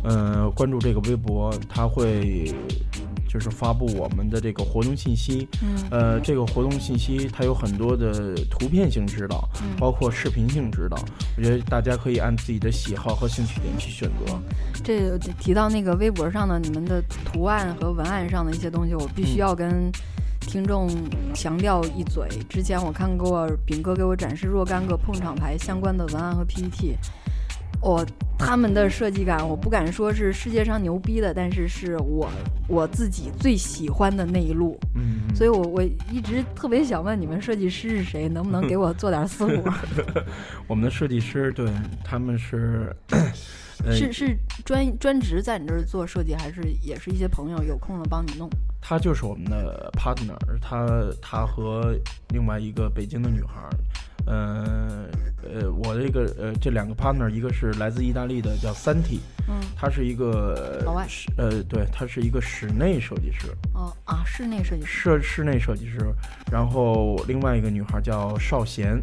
[0.04, 2.54] 嗯，关注这个微博，它会。
[3.32, 10.96] 就是发布我们的这个活动信息，嗯，呃，这个活动信息它有很多的图片性指导，包括视频性指导，
[11.36, 14.36] 我觉得大家可以按自己的喜好和兴趣点去选择。
[14.82, 19.90] 这提到那个微博上的你们的图案和文案上的一些东西，我必须要跟。
[20.40, 20.88] 听众
[21.32, 26.96] 强调一嘴，之前我看过饼哥给我展示若干个碰场牌相关的文案和 PPT，
[27.80, 28.06] 我
[28.38, 32.28] 他们的设计感，我不敢说是世界上牛逼的，但是是我
[32.68, 34.78] 我自己最喜欢的那一路。
[34.94, 39.74] 嗯，所以我我一直特别想问你们设计师是谁，能不能给我做点私活？
[40.68, 41.70] 我们的设计师对
[42.04, 42.94] 他们是。
[43.90, 48.46] 是是专专职在你这儿做设计，还是也是一些朋友有空了帮你弄？
[48.80, 50.86] 他就是我们的 partner，他
[51.20, 51.94] 他和
[52.28, 53.68] 另外一个北京的女孩，
[54.26, 55.06] 嗯
[55.42, 61.06] 呃，我这个呃这两个 partner，一个是来自意大利的叫三体，嗯，他是一个老外，
[61.36, 63.46] 呃对，他是一个室内设计师。
[63.74, 65.18] 哦啊，室内设计师。
[65.18, 65.98] 室室内设计师，
[66.50, 69.02] 然后另外一个女孩叫少贤。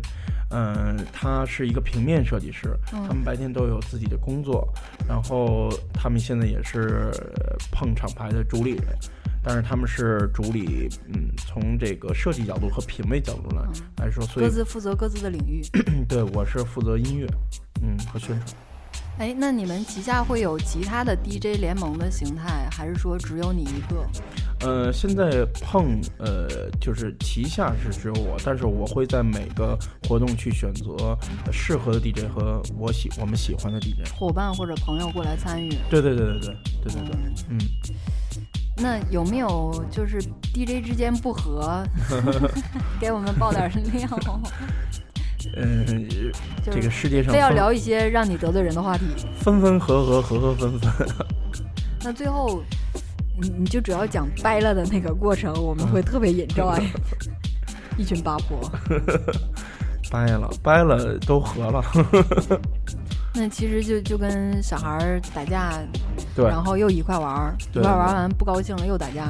[0.50, 4.66] 嗯，她是一个平面设计师，他们白天都有自己的工作，
[5.06, 7.12] 然后他们现在也是
[7.70, 8.98] 碰厂牌的主理人，
[9.44, 13.64] 但是他们是主理，嗯，从这个设计角度和品味角度来
[14.06, 15.62] 来说，所以各自负责各自的领域。
[16.08, 17.28] 对，我是负责音乐，
[17.82, 18.42] 嗯，和宣传。
[19.20, 24.08] 哎，那你们旗下会有其他的 DJ 联盟的形态，还是说只有你一个？
[24.60, 29.78] 呃，现在碰呃，就是旗下是只有我，但是我会在每个
[30.08, 31.18] 活动去选择
[31.52, 35.70] 适合的 DJ 和我喜我们喜欢的 DJ 伙伴或者朋友过来参与。
[35.90, 37.16] 对对对对对对对对，
[37.50, 37.58] 嗯。
[38.78, 40.22] 那有没有就是
[40.54, 41.84] DJ 之间不和，
[43.02, 44.08] 给我们爆点料？
[45.56, 46.08] 嗯，
[46.64, 49.06] 这个世界上非要聊一些让你得罪人的话题，
[49.40, 51.08] 分分合合，合合分分。
[52.04, 52.62] 那最后，
[53.42, 56.82] 你你就主要讲掰了的那个过程，我们会特别 enjoy，
[57.98, 58.70] 一群八婆。
[60.12, 61.84] 掰了，掰了，都合了。
[63.38, 65.74] 那其实就就跟小孩打架，
[66.36, 69.28] 对，然后又一块玩儿，一块玩完不高兴了又打架，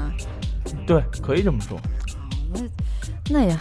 [0.87, 1.79] 对，可以这么说。
[2.53, 2.61] 那
[3.29, 3.57] 那也。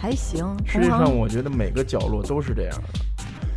[0.00, 2.88] 还行，实际上我觉得每个角落都是这样的，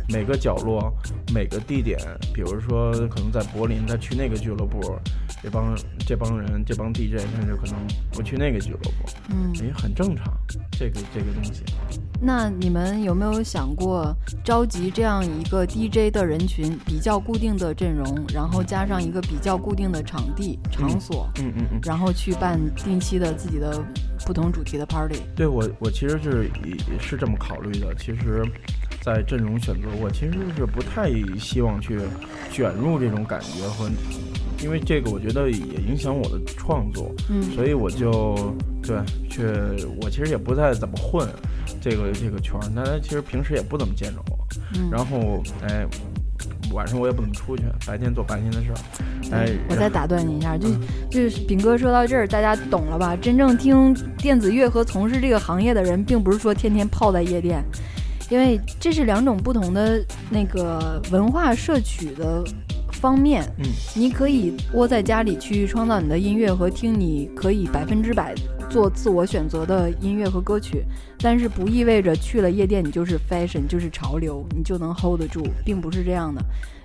[0.08, 0.92] 每个角落、
[1.32, 1.96] 每个地点，
[2.34, 4.98] 比如说可能在柏林，他去那个俱乐部，
[5.40, 7.76] 这帮这帮人、这帮 DJ，他就可能
[8.10, 8.90] 不去那个俱乐部，
[9.28, 10.34] 嗯，也很正常，
[10.72, 11.62] 这个这个东西。
[12.24, 23.84] 那你们有没有想过召集这样一个 DJ 的人群，比较固定的阵容，然后加上一个比较固定的场地场所，嗯嗯嗯，然后去办定期的自己的
[24.24, 25.16] 不同主题的 party？
[25.34, 26.48] 对我，我其实是
[27.00, 27.92] 是这么考虑的。
[27.96, 28.40] 其实，
[29.00, 31.98] 在阵容选择，我其实是不太希望去
[32.52, 33.90] 卷入这种感觉和。
[34.62, 35.58] 因为这个，我觉得也
[35.88, 38.96] 影响我的创作，嗯，所以我就对，
[39.28, 39.42] 去
[40.00, 41.28] 我其实也不太怎么混
[41.80, 44.38] 这个这个圈儿，那其实平时也不怎么见着我，
[44.74, 45.84] 嗯，然后哎，
[46.72, 48.78] 晚上我也不怎么出去，白天做白天的事儿，
[49.32, 50.68] 哎，我再打断你一下，就
[51.10, 53.16] 就是炳哥说到这儿，大家懂了吧？
[53.16, 57.64] 真正听电子乐和从事这个行业的人，并不是说天天泡在夜店，
[58.30, 62.44] 因为这是两种不同的那个文化摄取的。
[63.02, 63.64] 方面，嗯，
[63.96, 68.32] 你可以窝在家里去创造你的音乐和听，你可以百分之百
[68.70, 70.84] 做自我选择的音乐和歌曲，
[71.18, 76.40] 但是不意味着去了夜店你就是 fashion，就是潮流，你就能 hold 得住，并不是这样的。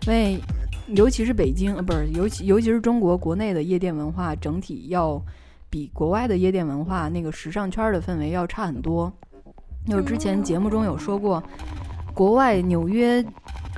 [0.07, 0.39] 因为
[0.87, 5.21] 尤其是北京，呃，不是，尤其尤其是中国国内的夜店文化整体要
[5.69, 9.13] 比国外的夜店文化那个时尚圈的氛围要差很多。
[9.85, 11.43] 就之前节目中有说过，
[12.15, 13.23] 国外纽约。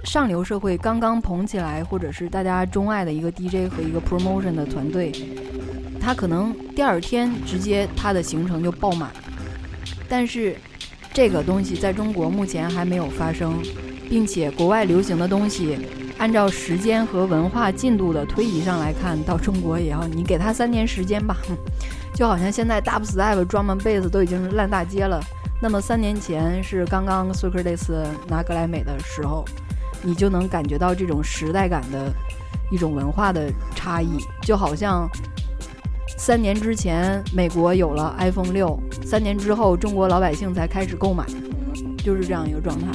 [0.10, 5.12] 上流社会刚刚捧起来，或者是大家钟爱的一个 DJ 和一个 promotion 的团队，
[6.02, 9.12] 他可能第二天直接他的行程就爆满。
[10.10, 10.56] 但是
[11.14, 13.62] 这个东西在中国目前还没有发生，
[14.10, 15.78] 并且国外流行的东西，
[16.18, 21.38] 按照时间和文化进度的推移上来看，到中国也要你给他三年时间吧。
[22.18, 25.22] 就好像现在 Dubstep、Drum and Bass 都已经烂大街了，
[25.62, 27.94] 那么三年前是刚刚 Socrates
[28.28, 29.46] 拿格莱美的时候。
[30.02, 32.14] 你就能感觉到这种时代感的
[32.72, 35.10] 一种文化的差异，就好像
[36.18, 41.26] 三年之前美国有了 iPhone 六，三年之后中国老百姓才开始购买，
[41.98, 42.88] 就是这样一个状态。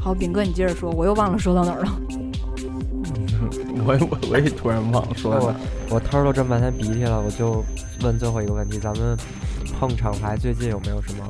[0.00, 2.00] 好，炳哥，你接着说，我又忘了说到哪儿了。
[3.84, 5.54] 我我我也突然忘了说我
[5.90, 7.64] 我偷了这么半天鼻涕了，我就
[8.02, 9.16] 问最后一个问题：咱们
[9.78, 11.24] 碰厂牌最近有没有什么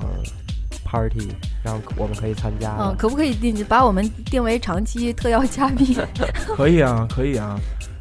[0.86, 1.28] ？party
[1.64, 5.96] 然后我们可以参加，嗯，可不可以定把我们定为长期特邀嘉宾？
[6.56, 7.58] 可以啊，可以啊，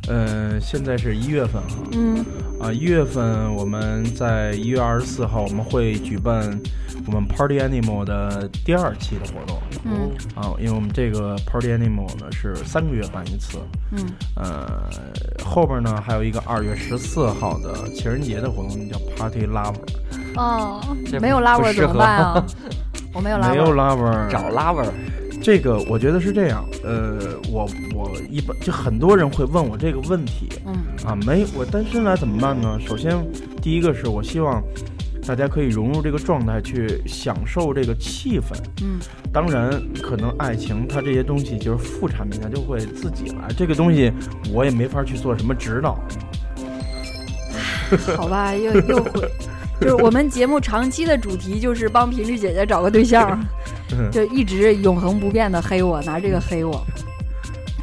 [0.07, 2.24] 嗯，现在是一月份哈，嗯，
[2.62, 6.57] 啊，一月份我们在一月二十四号我们会举办
[7.07, 13.57] 我们 Party Animal 的第二期的活动，嗯，啊，因为我们这个 Party Animal 呢是三个月办一次，
[13.91, 14.06] 嗯，
[14.36, 14.90] 呃，
[15.44, 19.76] 后边呢还有一个二月十四号的情人节的活动，叫 Party Lover。
[20.36, 20.82] 哦，
[21.22, 22.45] 没有拉味怎么办啊？
[23.14, 24.94] 我没有拉没有拉味儿，找拉味儿。
[25.41, 27.20] 这个我觉得是这样，呃，
[27.52, 30.74] 我我一般就很多人会问我这个问题，嗯
[31.06, 32.80] 啊，没我单身来怎么办呢？
[32.80, 33.16] 首先，
[33.62, 34.64] 第一个是我希望
[35.28, 38.57] 大家可以融入这个状态，去享受这个气氛。
[38.82, 38.99] 嗯，
[39.32, 39.70] 当然，
[40.02, 43.48] 可能爱情它这些东西就是副产品，它就会自己来。
[43.56, 44.12] 这个东西
[44.52, 45.98] 我也没法去做什么指导。
[48.18, 49.32] 好吧，又又回，
[49.81, 53.39] 就是我们节目长期的主题就是帮频率姐姐找个对象，
[54.11, 56.81] 就一直永恒不变的黑我，拿这个黑我。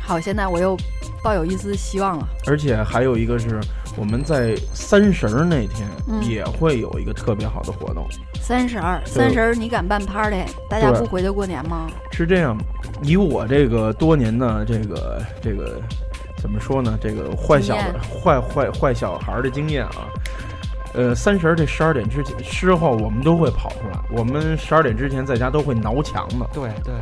[0.01, 0.77] 好，现在我又
[1.23, 2.29] 抱有一丝希望了。
[2.47, 3.61] 而且还有一个是，
[3.97, 5.89] 我们在三十儿那天
[6.23, 8.07] 也会有一个特别好的活动。
[8.41, 10.45] 三十儿，三十儿，你敢办 party？
[10.69, 11.89] 大家不回去过年吗？
[12.11, 12.57] 是这样，
[13.03, 15.81] 以我这个多年的这个这个。
[16.39, 16.99] 怎么说呢？
[17.01, 20.11] 这个坏小的坏坏坏小孩的经验啊，
[20.95, 23.99] 呃，三十这十二点之前之后，我们都会跑出来。
[24.11, 26.47] 我们十二点之前在家都会挠墙的。
[26.53, 26.93] 对对，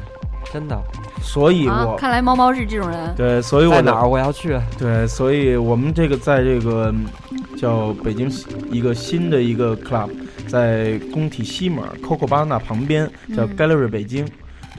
[0.52, 0.80] 真的。
[1.22, 3.14] 所以我看来猫猫是这种人。
[3.16, 4.58] 对，所以我哪儿我要去。
[4.78, 6.94] 对，所以我们这个在这个
[7.56, 8.30] 叫北京
[8.70, 10.08] 一个新的一个 club，
[10.46, 14.26] 在工体西门 Coco 巴纳旁边，叫 Gallery 北京。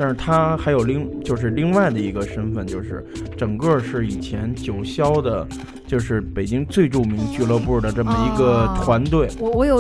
[0.02, 3.06] 但是他还有另就是另外的一个身份，就是
[3.38, 5.48] 整个是以前九霄的，
[5.86, 9.30] 就是北京最著名俱乐部的这么一个团队。
[9.38, 9.78] 我我有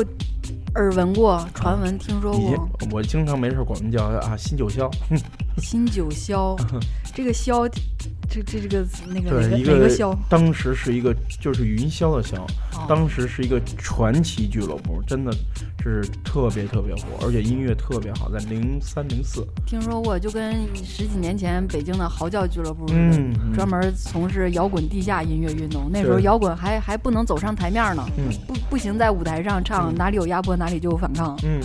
[0.75, 2.69] 耳闻过，传闻听说过。
[2.91, 4.87] 我经常没事管他们叫啊新九霄。
[5.57, 6.55] 新九霄，
[7.15, 7.67] 这个霄。
[8.31, 12.39] 这这这个那个对一个霄，当时是一个就是云霄的霄，
[12.87, 15.33] 当时是一个传奇俱乐部，真的
[15.83, 25.89] 是特别特别火，而且音乐特别好，在零三零四听说过，就跟十几年前北京的嚎叫俱乐部似的，专门从事摇滚地下音乐运动。
[25.91, 28.05] 那时候摇滚还还不能走上台面呢，
[28.47, 31.37] 不不行，在舞台上唱哪里有压迫哪里就有反抗。
[31.43, 31.59] 嗯。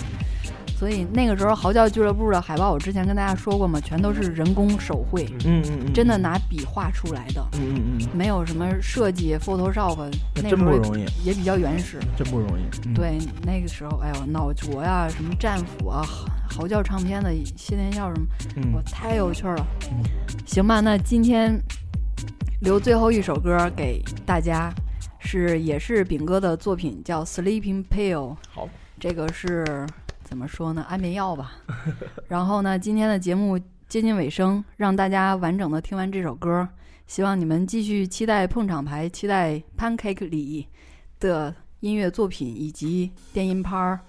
[0.78, 9.97] 所以那个时候，嚎叫俱乐部的海报，我之前跟大家说过嘛，全都是人工手绘，嗯嗯嗯，真的拿笔画出来的，嗯嗯嗯，没有什么设计，Photoshop，
[10.35, 12.94] 那真不容易，也比较原始，真不容易。
[12.94, 16.05] 对，那个时候，哎呦，脑浊呀，什么战斧啊，
[16.51, 18.20] 嚎叫唱片的谢天笑什
[18.61, 19.66] 么，我太有趣了。
[20.44, 21.59] 行吧，那今天
[22.61, 24.70] 留最后一首歌给大家，
[25.19, 28.32] 是也是饼哥的作品，叫《Sleeping Pill》。
[28.51, 28.69] 好，
[29.01, 29.86] 这个是。
[30.27, 30.85] 怎么说呢？
[30.89, 31.53] 安眠药吧。
[32.27, 33.57] 然后呢，今天的节目
[33.89, 36.69] 接近尾声，让大家完整的听完这首歌。
[37.07, 40.66] 希望你们继续期待碰场牌，期待 Pancake 里
[41.20, 44.01] 的音乐作品以及电音拍儿，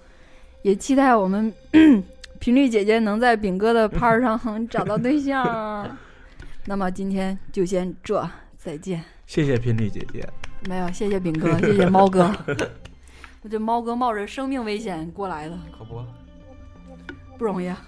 [0.62, 1.54] 也期待我们
[2.40, 5.96] 频率姐姐能在饼哥的拍儿上找到对象。
[6.66, 9.04] 那么今天就先这，再见。
[9.26, 10.28] 谢谢频率姐姐。
[10.68, 12.34] 没有，谢谢饼哥，谢谢猫哥。
[13.42, 16.04] 我这猫哥冒着生命危险过来的，可不，
[17.38, 17.66] 不容易。
[17.68, 17.87] Thank